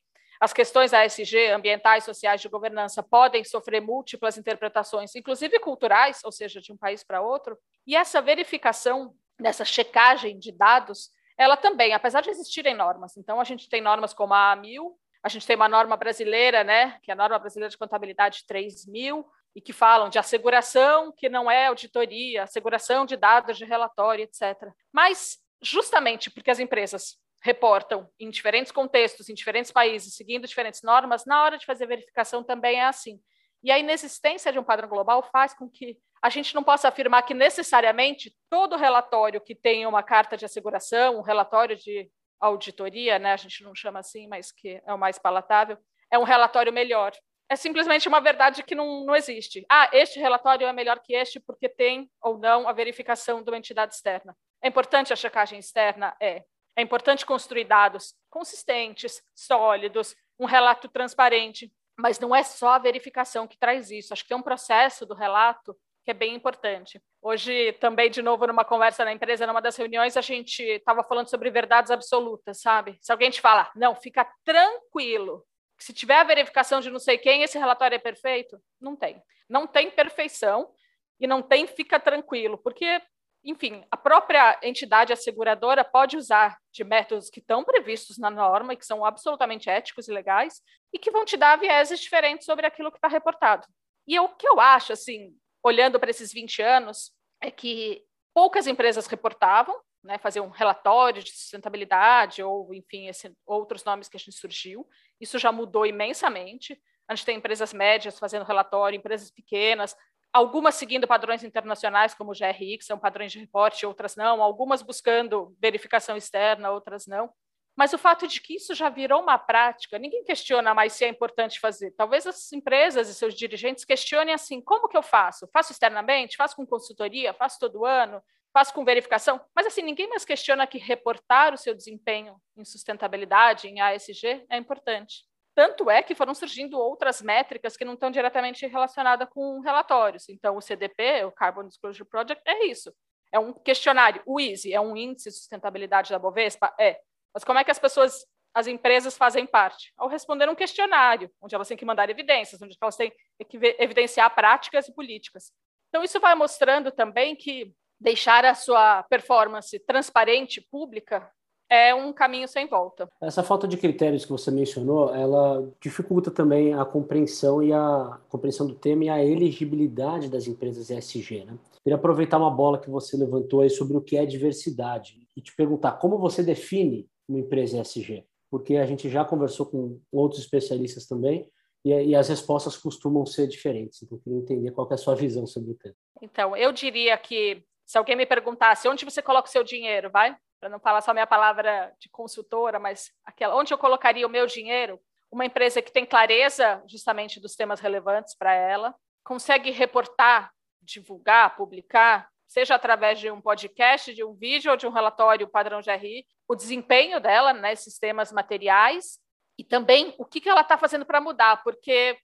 as 0.41 0.53
questões 0.53 0.93
ASG, 0.93 1.49
ambientais, 1.49 2.05
sociais, 2.05 2.41
de 2.41 2.49
governança, 2.49 3.03
podem 3.03 3.45
sofrer 3.45 3.81
múltiplas 3.81 4.37
interpretações, 4.37 5.15
inclusive 5.15 5.59
culturais, 5.59 6.21
ou 6.25 6.33
seja, 6.33 6.61
de 6.61 6.73
um 6.73 6.77
país 6.77 7.03
para 7.03 7.23
outro. 7.23 7.59
E 7.87 7.97
essa 7.97 8.21
verificação, 8.21 9.15
nessa 9.39 9.65
checagem 9.65 10.39
de 10.39 10.53
dados, 10.53 11.11
ela 11.39 11.57
também, 11.57 11.93
apesar 11.93 12.21
de 12.21 12.31
existirem 12.31 12.75
normas, 12.75 13.17
então 13.17 13.41
a 13.41 13.45
gente 13.45 13.69
tem 13.69 13.81
normas 13.81 14.15
como 14.15 14.35
a 14.35 14.57
A1000, 14.57 14.91
a 15.23 15.29
gente 15.29 15.47
tem 15.47 15.57
uma 15.57 15.69
norma 15.69 15.97
brasileira, 15.97 16.63
né, 16.63 16.99
que 17.03 17.11
é 17.11 17.15
a 17.15 17.17
norma 17.17 17.39
brasileira 17.39 17.71
de 17.71 17.79
contabilidade 17.79 18.45
3000, 18.47 19.27
e 19.57 19.61
que 19.61 19.73
falam 19.73 20.11
de 20.11 20.19
asseguração, 20.19 21.11
que 21.11 21.31
não 21.31 21.51
é 21.51 21.67
auditoria, 21.67 22.43
asseguração 22.43 23.07
de 23.07 23.17
dados 23.17 23.57
de 23.57 23.65
relatório, 23.65 24.23
etc. 24.23 24.71
Mas 24.93 25.39
justamente 25.63 26.31
porque 26.31 26.51
as 26.51 26.59
empresas 26.59 27.17
reportam 27.47 28.11
em 28.19 28.29
diferentes 28.29 28.73
contextos, 28.73 29.29
em 29.29 29.35
diferentes 29.35 29.71
países, 29.71 30.17
seguindo 30.17 30.49
diferentes 30.49 30.83
normas, 30.83 31.25
na 31.25 31.43
hora 31.43 31.57
de 31.57 31.65
fazer 31.65 31.87
verificação 31.87 32.43
também 32.43 32.81
é 32.81 32.85
assim. 32.85 33.21
E 33.63 33.71
a 33.71 33.79
inexistência 33.79 34.53
de 34.53 34.59
um 34.59 34.65
padrão 34.65 34.89
global 34.89 35.23
faz 35.33 35.55
com 35.55 35.71
que 35.71 35.97
a 36.21 36.29
gente 36.29 36.55
não 36.55 36.65
possa 36.65 36.89
afirmar 36.89 37.23
que 37.23 37.33
necessariamente 37.33 38.35
todo 38.51 38.77
relatório 38.77 39.41
que 39.41 39.55
tenha 39.55 39.89
uma 39.89 40.03
carta 40.03 40.37
de 40.37 40.45
asseguração, 40.45 41.19
um 41.19 41.23
relatório 41.23 41.77
de 41.77 42.11
auditoria, 42.41 43.19
né, 43.19 43.33
a 43.33 43.37
gente 43.37 43.63
não 43.63 43.75
chama 43.75 44.01
assim, 44.01 44.27
mas 44.27 44.51
que 44.51 44.83
é 44.85 44.93
o 44.93 44.99
mais 44.99 45.19
palatável, 45.19 45.79
é 46.11 46.19
um 46.19 46.25
relatório 46.25 46.73
melhor. 46.73 47.13
É 47.49 47.55
simplesmente 47.55 48.09
uma 48.09 48.21
verdade 48.21 48.65
que 48.65 48.75
não, 48.75 49.05
não 49.05 49.15
existe. 49.15 49.65
Ah, 49.71 49.89
este 49.93 50.19
relatório 50.19 50.67
é 50.67 50.73
melhor 50.73 50.99
que 50.99 51.15
este 51.15 51.39
porque 51.39 51.69
tem 51.69 52.11
ou 52.21 52.39
não 52.39 52.69
a 52.69 52.73
verificação 52.73 53.41
de 53.41 53.51
uma 53.51 53.59
entidade 53.59 53.95
externa. 53.95 54.37
É 54.61 54.67
importante 54.67 55.13
a 55.13 55.17
checagem 55.17 55.61
externa? 55.61 56.17
É. 56.21 56.43
É 56.77 56.83
importante 56.83 57.25
construir 57.25 57.65
dados 57.65 58.15
consistentes, 58.29 59.23
sólidos, 59.35 60.15
um 60.39 60.45
relato 60.45 60.89
transparente, 60.89 61.73
mas 61.99 62.21
não 62.21 62.37
é 62.37 62.43
só 62.43 62.71
a 62.71 62.79
verificação 62.79 63.47
que 63.47 63.59
traz 63.59 63.91
isso. 63.91 64.13
Acho 64.13 64.23
que 64.23 64.29
tem 64.29 64.37
um 64.37 64.43
processo 64.43 65.07
do 65.07 65.15
relato 65.15 65.75
que 66.05 66.11
é 66.13 66.15
bem 66.15 66.37
importante. 66.37 67.03
Hoje, 67.21 67.73
também, 67.81 68.09
de 68.09 68.23
novo, 68.23 68.47
numa 68.47 68.65
conversa 68.65 69.05
na 69.05 69.13
empresa, 69.13 69.45
numa 69.45 69.61
das 69.61 69.77
reuniões, 69.77 70.17
a 70.17 70.21
gente 70.21 70.63
estava 70.63 71.03
falando 71.03 71.29
sobre 71.29 71.51
verdades 71.51 71.91
absolutas, 71.91 72.61
sabe? 72.61 72.97
Se 73.01 73.11
alguém 73.11 73.29
te 73.29 73.41
fala, 73.41 73.69
não, 73.75 73.97
fica 73.97 74.25
tranquilo, 74.45 75.45
que 75.77 75.83
se 75.83 75.93
tiver 75.93 76.15
a 76.21 76.25
verificação 76.25 76.81
de 76.81 76.91
não 76.91 77.01
sei 77.01 77.19
quem, 77.19 77.43
esse 77.43 77.59
relatório 77.59 77.97
é 77.97 77.99
perfeito, 77.99 78.57
não 78.81 78.95
tem. 78.95 79.21
Não 79.49 79.67
tem 79.67 79.91
perfeição 79.91 80.71
e 81.19 81.27
não 81.27 81.43
tem 81.43 81.67
fica 81.67 81.99
tranquilo, 81.99 82.57
porque 82.59 83.03
enfim, 83.47 83.85
a 83.93 83.97
própria 83.97 84.59
entidade 84.61 85.13
asseguradora 85.13 85.85
pode 85.85 86.17
usar 86.17 86.59
de 86.73 86.83
métodos 86.83 87.31
que 87.31 87.39
estão 87.39 87.63
previstos 87.63 88.19
na 88.19 88.29
norma 88.29 88.73
e 88.73 88.77
que 88.77 88.85
são 88.85 89.05
absolutamente 89.05 89.71
éticos 89.71 90.09
e 90.09 90.13
legais 90.13 90.61
e 90.93 90.99
que 90.99 91.13
vão 91.13 91.25
te 91.25 91.37
dar 91.37 91.57
vieses 91.57 92.01
diferentes 92.01 92.45
sobre 92.45 92.67
aquilo 92.67 92.91
que 92.91 92.99
está 92.99 93.07
reportado. 93.07 93.65
E 94.05 94.19
o 94.19 94.29
que 94.29 94.49
eu 94.49 94.59
acho, 94.59 94.93
assim, 94.93 95.33
olhando 95.63 96.01
para 96.01 96.11
esses 96.11 96.33
20 96.33 96.61
anos, 96.61 97.13
é 97.41 97.49
que 97.49 98.05
poucas 98.35 98.67
empresas 98.67 99.07
reportavam, 99.07 99.81
né, 100.03 100.19
fazer 100.19 100.41
um 100.41 100.51
relatório 100.51 101.23
de 101.23 101.31
sustentabilidade 101.31 102.43
ou, 102.43 102.75
enfim, 102.75 103.07
esse, 103.07 103.33
outros 103.47 103.85
nomes 103.85 104.09
que 104.09 104.17
a 104.17 104.21
gente 104.21 104.37
surgiu. 104.37 104.89
Isso 105.21 105.39
já 105.39 105.53
mudou 105.53 105.87
imensamente. 105.87 106.81
A 107.09 107.15
gente 107.15 107.27
tem 107.27 107.37
empresas 107.37 107.73
médias 107.73 108.19
fazendo 108.19 108.45
relatório, 108.45 108.97
empresas 108.97 109.31
pequenas, 109.31 109.97
algumas 110.37 110.75
seguindo 110.75 111.07
padrões 111.07 111.43
internacionais, 111.43 112.13
como 112.13 112.31
o 112.31 112.35
GRI, 112.35 112.77
que 112.77 112.85
são 112.85 112.99
padrões 112.99 113.33
de 113.33 113.39
reporte, 113.39 113.87
outras 113.87 114.17
não, 114.17 114.43
algumas 114.43 114.83
buscando 114.83 115.57
verificação 115.59 116.15
externa, 116.15 116.71
outras 116.71 117.07
não. 117.07 117.31
Mas 117.75 117.93
o 117.95 117.99
fato 117.99 118.27
de 118.29 118.41
que 118.41 118.55
isso 118.57 118.75
já 118.75 118.91
virou 118.91 119.23
uma 119.23 119.39
prática, 119.39 119.99
ninguém 119.99 120.25
questiona 120.25 120.75
mais 120.75 120.93
se 120.93 121.05
é 121.05 121.09
importante 121.09 121.59
fazer. 121.59 121.91
Talvez 121.93 122.27
as 122.27 122.53
empresas 122.53 123.09
e 123.09 123.15
seus 123.15 123.35
dirigentes 123.35 123.85
questionem 123.85 124.35
assim: 124.35 124.61
como 124.61 124.89
que 124.89 124.97
eu 124.97 125.03
faço? 125.03 125.49
Faço 125.53 125.73
externamente? 125.73 126.37
Faço 126.37 126.57
com 126.57 126.67
consultoria? 126.67 127.33
Faço 127.33 127.59
todo 127.59 127.85
ano? 127.85 128.23
Faço 128.53 128.73
com 128.75 128.85
verificação? 128.85 129.41
Mas 129.55 129.67
assim, 129.67 129.83
ninguém 129.83 130.09
mais 130.09 130.25
questiona 130.25 130.67
que 130.67 130.79
reportar 130.79 131.53
o 131.55 131.59
seu 131.59 131.75
desempenho 131.75 132.37
em 132.57 132.65
sustentabilidade, 132.65 133.69
em 133.69 133.81
ASG, 133.81 134.47
é 134.51 134.57
importante. 134.57 135.25
Tanto 135.57 135.91
é 135.91 136.03
que 136.03 136.15
foram 136.15 136.35
surgindo 136.35 136.79
outras 136.79 137.23
métricas 137.23 137.79
que 137.79 137.85
não 137.85 137.95
estão 137.95 138.11
diretamente 138.11 138.67
relacionadas 138.67 139.27
com 139.31 139.61
relatórios. 139.61 140.29
Então, 140.29 140.55
o 140.55 140.61
CDP, 140.61 141.25
o 141.25 141.33
Carbon 141.33 141.67
Disclosure 141.67 142.07
Project, 142.07 142.43
é 142.47 142.67
isso. 142.67 142.95
É 143.33 143.39
um 143.39 143.55
questionário. 143.55 144.23
O 144.27 144.39
EASY 144.39 144.75
é 144.75 144.81
um 144.83 144.95
índice 144.95 145.31
de 145.31 145.37
sustentabilidade 145.37 146.11
da 146.11 146.19
Bovespa? 146.19 146.75
É. 146.79 147.01
Mas 147.33 147.43
como 147.43 147.59
é 147.59 147.65
que 147.65 147.71
as 147.71 147.79
pessoas, 147.79 148.27
as 148.53 148.67
empresas 148.67 149.17
fazem 149.17 149.47
parte? 149.47 149.95
Ao 149.97 150.09
responder 150.09 150.47
um 150.47 150.55
questionário, 150.55 151.31
onde 151.41 151.55
elas 151.55 151.67
têm 151.67 151.77
que 151.77 151.87
mandar 151.87 152.11
evidências, 152.11 152.61
onde 152.61 152.77
elas 152.79 152.97
têm 152.97 153.11
que 153.49 153.57
evidenciar 153.79 154.35
práticas 154.35 154.87
e 154.89 154.95
políticas. 154.95 155.51
Então, 155.89 156.05
isso 156.05 156.21
vai 156.21 156.35
mostrando 156.35 156.93
também 156.93 157.35
que 157.35 157.73
deixar 157.99 158.45
a 158.45 158.55
sua 158.55 159.05
performance 159.05 159.79
transparente, 159.87 160.61
pública, 160.61 161.33
é 161.69 161.95
um 161.95 162.13
caminho 162.13 162.47
sem 162.47 162.67
volta. 162.67 163.09
Essa 163.21 163.43
falta 163.43 163.67
de 163.67 163.77
critérios 163.77 164.25
que 164.25 164.31
você 164.31 164.51
mencionou, 164.51 165.15
ela 165.15 165.69
dificulta 165.81 166.31
também 166.31 166.75
a 166.75 166.85
compreensão 166.85 167.63
e 167.63 167.73
a 167.73 168.19
compreensão 168.29 168.67
do 168.67 168.75
tema 168.75 169.05
e 169.05 169.09
a 169.09 169.25
elegibilidade 169.25 170.29
das 170.29 170.47
empresas 170.47 170.91
ESG, 170.91 171.45
né? 171.45 171.59
Queria 171.83 171.97
aproveitar 171.97 172.39
uma 172.39 172.51
bola 172.51 172.81
que 172.81 172.91
você 172.91 173.17
levantou 173.17 173.61
aí 173.61 173.71
sobre 173.71 173.97
o 173.97 174.01
que 174.01 174.17
é 174.17 174.27
diversidade 174.27 175.21
e 175.37 175.41
te 175.41 175.55
perguntar 175.55 175.93
como 175.93 176.19
você 176.19 176.43
define 176.43 177.09
uma 177.29 177.39
empresa 177.39 177.81
ESG, 177.81 178.25
porque 178.51 178.77
a 178.77 178.87
gente 178.87 179.09
já 179.09 179.25
conversou 179.25 179.67
com 179.67 180.01
outros 180.11 180.41
especialistas 180.41 181.07
também 181.07 181.49
e, 181.85 181.91
e 181.91 182.17
as 182.17 182.29
respostas 182.29 182.77
costumam 182.77 183.25
ser 183.25 183.47
diferentes. 183.47 184.03
Então, 184.03 184.19
eu 184.19 184.23
queria 184.23 184.39
entender 184.39 184.71
qual 184.73 184.89
é 184.91 184.95
a 184.95 184.99
sua 184.99 185.15
visão 185.15 185.47
sobre 185.47 185.71
o 185.71 185.75
tema. 185.75 185.95
Então, 186.21 186.57
eu 186.57 186.73
diria 186.73 187.17
que 187.17 187.63
se 187.85 187.97
alguém 187.97 188.17
me 188.17 188.27
perguntasse 188.27 188.89
onde 188.89 189.05
você 189.05 189.23
coloca 189.23 189.49
o 189.49 189.53
seu 189.53 189.63
dinheiro, 189.63 190.11
vai? 190.11 190.37
Para 190.61 190.69
não 190.69 190.81
falar 190.81 191.01
só 191.01 191.13
minha 191.13 191.27
palavra 191.27 191.93
de 191.99 192.09
consultora, 192.09 192.79
mas 192.79 193.11
aquela, 193.25 193.55
onde 193.57 193.73
eu 193.73 193.79
colocaria 193.79 194.27
o 194.27 194.31
meu 194.31 194.47
dinheiro? 194.47 195.01
Uma 195.31 195.45
empresa 195.45 195.83
que 195.83 195.93
tem 195.93 196.07
clareza 196.07 196.83
justamente 196.89 197.41
dos 197.41 197.55
temas 197.55 197.81
relevantes 197.81 198.35
para 198.37 198.55
ela, 198.55 198.95
consegue 199.25 199.71
reportar, 199.71 200.53
divulgar, 200.81 201.57
publicar, 201.57 202.29
seja 202.47 202.75
através 202.75 203.19
de 203.19 203.31
um 203.31 203.41
podcast, 203.41 204.15
de 204.15 204.25
um 204.25 204.35
vídeo 204.35 204.71
ou 204.71 204.77
de 204.77 204.87
um 204.87 204.93
relatório 204.93 205.49
padrão 205.49 205.81
GRI, 205.81 206.25
o 206.49 206.55
desempenho 206.55 207.21
dela 207.21 207.53
nesses 207.53 207.95
né, 207.95 208.09
temas 208.09 208.33
materiais 208.33 209.19
e 209.59 209.65
também 209.65 210.15
o 210.19 210.25
que, 210.25 210.41
que 210.41 210.49
ela 210.49 210.61
está 210.61 210.79
fazendo 210.79 211.05
para 211.05 211.21
mudar, 211.21 211.63
porque 211.63 212.17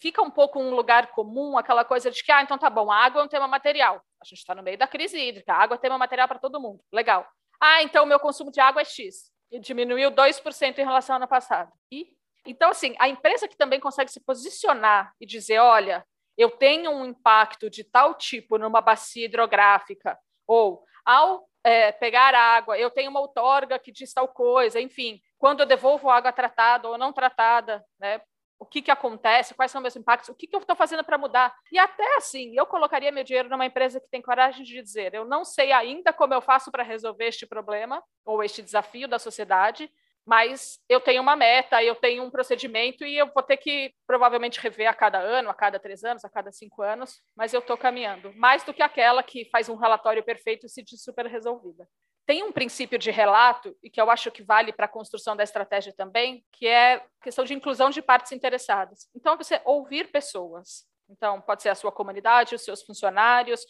fica 0.00 0.22
um 0.22 0.30
pouco 0.30 0.58
um 0.58 0.74
lugar 0.74 1.08
comum 1.08 1.58
aquela 1.58 1.84
coisa 1.84 2.10
de 2.10 2.22
que, 2.22 2.32
ah, 2.32 2.42
então 2.42 2.58
tá 2.58 2.70
bom, 2.70 2.90
a 2.90 2.96
água 2.96 3.20
é 3.20 3.24
um 3.24 3.28
tema 3.28 3.46
material. 3.46 4.02
A 4.20 4.24
gente 4.24 4.38
está 4.38 4.54
no 4.54 4.62
meio 4.62 4.78
da 4.78 4.86
crise 4.86 5.18
hídrica, 5.18 5.52
a 5.52 5.62
água 5.62 5.74
é 5.74 5.78
tema 5.78 5.98
material 5.98 6.26
para 6.26 6.38
todo 6.38 6.60
mundo. 6.60 6.80
Legal. 6.92 7.26
Ah, 7.60 7.82
então 7.82 8.04
o 8.04 8.06
meu 8.06 8.20
consumo 8.20 8.50
de 8.50 8.60
água 8.60 8.82
é 8.82 8.84
X. 8.84 9.32
E 9.50 9.58
diminuiu 9.58 10.10
2% 10.10 10.78
em 10.78 10.84
relação 10.84 11.14
ao 11.14 11.20
ano 11.20 11.28
passado. 11.28 11.72
E 11.90 12.16
então, 12.46 12.70
assim, 12.70 12.94
a 12.98 13.08
empresa 13.08 13.46
que 13.46 13.56
também 13.56 13.78
consegue 13.78 14.10
se 14.10 14.20
posicionar 14.20 15.12
e 15.20 15.26
dizer, 15.26 15.58
olha, 15.58 16.02
eu 16.36 16.50
tenho 16.50 16.90
um 16.90 17.04
impacto 17.04 17.68
de 17.68 17.84
tal 17.84 18.14
tipo 18.14 18.56
numa 18.56 18.80
bacia 18.80 19.26
hidrográfica, 19.26 20.18
ou 20.46 20.82
ao 21.04 21.46
é, 21.62 21.92
pegar 21.92 22.34
água, 22.34 22.78
eu 22.78 22.90
tenho 22.90 23.10
uma 23.10 23.20
outorga 23.20 23.78
que 23.78 23.92
diz 23.92 24.14
tal 24.14 24.28
coisa, 24.28 24.80
enfim, 24.80 25.20
quando 25.36 25.60
eu 25.60 25.66
devolvo 25.66 26.08
água 26.08 26.32
tratada 26.32 26.88
ou 26.88 26.96
não 26.96 27.12
tratada, 27.12 27.84
né, 27.98 28.22
o 28.58 28.66
que, 28.66 28.82
que 28.82 28.90
acontece, 28.90 29.54
quais 29.54 29.70
são 29.70 29.80
meus 29.80 29.96
impactos, 29.96 30.28
o 30.28 30.34
que, 30.34 30.46
que 30.46 30.56
eu 30.56 30.60
estou 30.60 30.74
fazendo 30.74 31.04
para 31.04 31.16
mudar. 31.16 31.54
E 31.70 31.78
até 31.78 32.16
assim, 32.16 32.52
eu 32.56 32.66
colocaria 32.66 33.12
meu 33.12 33.24
dinheiro 33.24 33.48
numa 33.48 33.66
empresa 33.66 34.00
que 34.00 34.10
tem 34.10 34.20
coragem 34.20 34.64
de 34.64 34.82
dizer: 34.82 35.14
eu 35.14 35.24
não 35.24 35.44
sei 35.44 35.72
ainda 35.72 36.12
como 36.12 36.34
eu 36.34 36.40
faço 36.40 36.70
para 36.70 36.82
resolver 36.82 37.26
este 37.26 37.46
problema 37.46 38.02
ou 38.24 38.42
este 38.42 38.62
desafio 38.62 39.06
da 39.06 39.18
sociedade, 39.18 39.90
mas 40.26 40.78
eu 40.88 41.00
tenho 41.00 41.22
uma 41.22 41.34
meta, 41.34 41.82
eu 41.82 41.94
tenho 41.94 42.22
um 42.22 42.30
procedimento 42.30 43.02
e 43.04 43.16
eu 43.16 43.32
vou 43.32 43.42
ter 43.42 43.56
que 43.56 43.94
provavelmente 44.06 44.60
rever 44.60 44.86
a 44.86 44.92
cada 44.92 45.18
ano, 45.18 45.48
a 45.48 45.54
cada 45.54 45.78
três 45.78 46.04
anos, 46.04 46.22
a 46.22 46.28
cada 46.28 46.52
cinco 46.52 46.82
anos, 46.82 47.22
mas 47.34 47.54
eu 47.54 47.60
estou 47.60 47.78
caminhando. 47.78 48.30
Mais 48.34 48.62
do 48.62 48.74
que 48.74 48.82
aquela 48.82 49.22
que 49.22 49.48
faz 49.50 49.70
um 49.70 49.76
relatório 49.76 50.22
perfeito 50.22 50.66
e 50.66 50.68
se 50.68 50.82
diz 50.82 51.02
super 51.02 51.24
resolvida. 51.24 51.88
Tem 52.28 52.42
um 52.42 52.52
princípio 52.52 52.98
de 52.98 53.10
relato, 53.10 53.74
e 53.82 53.88
que 53.88 53.98
eu 53.98 54.10
acho 54.10 54.30
que 54.30 54.42
vale 54.42 54.70
para 54.70 54.84
a 54.84 54.88
construção 54.88 55.34
da 55.34 55.42
estratégia 55.42 55.94
também, 55.94 56.44
que 56.52 56.66
é 56.66 56.96
a 56.96 57.02
questão 57.22 57.42
de 57.42 57.54
inclusão 57.54 57.88
de 57.88 58.02
partes 58.02 58.32
interessadas. 58.32 59.08
Então, 59.16 59.34
você 59.34 59.62
ouvir 59.64 60.12
pessoas. 60.12 60.84
Então, 61.08 61.40
pode 61.40 61.62
ser 61.62 61.70
a 61.70 61.74
sua 61.74 61.90
comunidade, 61.90 62.54
os 62.54 62.62
seus 62.62 62.82
funcionários, 62.82 63.62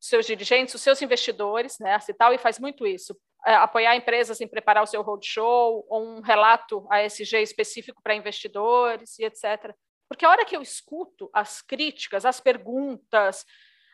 os 0.00 0.08
seus 0.08 0.26
dirigentes, 0.26 0.76
os 0.76 0.80
seus 0.80 1.02
investidores, 1.02 1.76
né? 1.80 1.96
A 1.96 1.98
Cital 1.98 2.32
e 2.32 2.38
faz 2.38 2.60
muito 2.60 2.86
isso 2.86 3.18
é, 3.44 3.54
apoiar 3.56 3.96
empresas 3.96 4.40
em 4.40 4.46
preparar 4.46 4.84
o 4.84 4.86
seu 4.86 5.02
roadshow, 5.02 5.84
ou 5.88 6.16
um 6.16 6.20
relato 6.20 6.86
ASG 6.88 7.42
específico 7.42 8.00
para 8.00 8.14
investidores 8.14 9.18
e 9.18 9.24
etc. 9.24 9.74
Porque 10.08 10.24
a 10.24 10.30
hora 10.30 10.44
que 10.44 10.56
eu 10.56 10.62
escuto 10.62 11.28
as 11.32 11.60
críticas, 11.60 12.24
as 12.24 12.38
perguntas, 12.38 13.44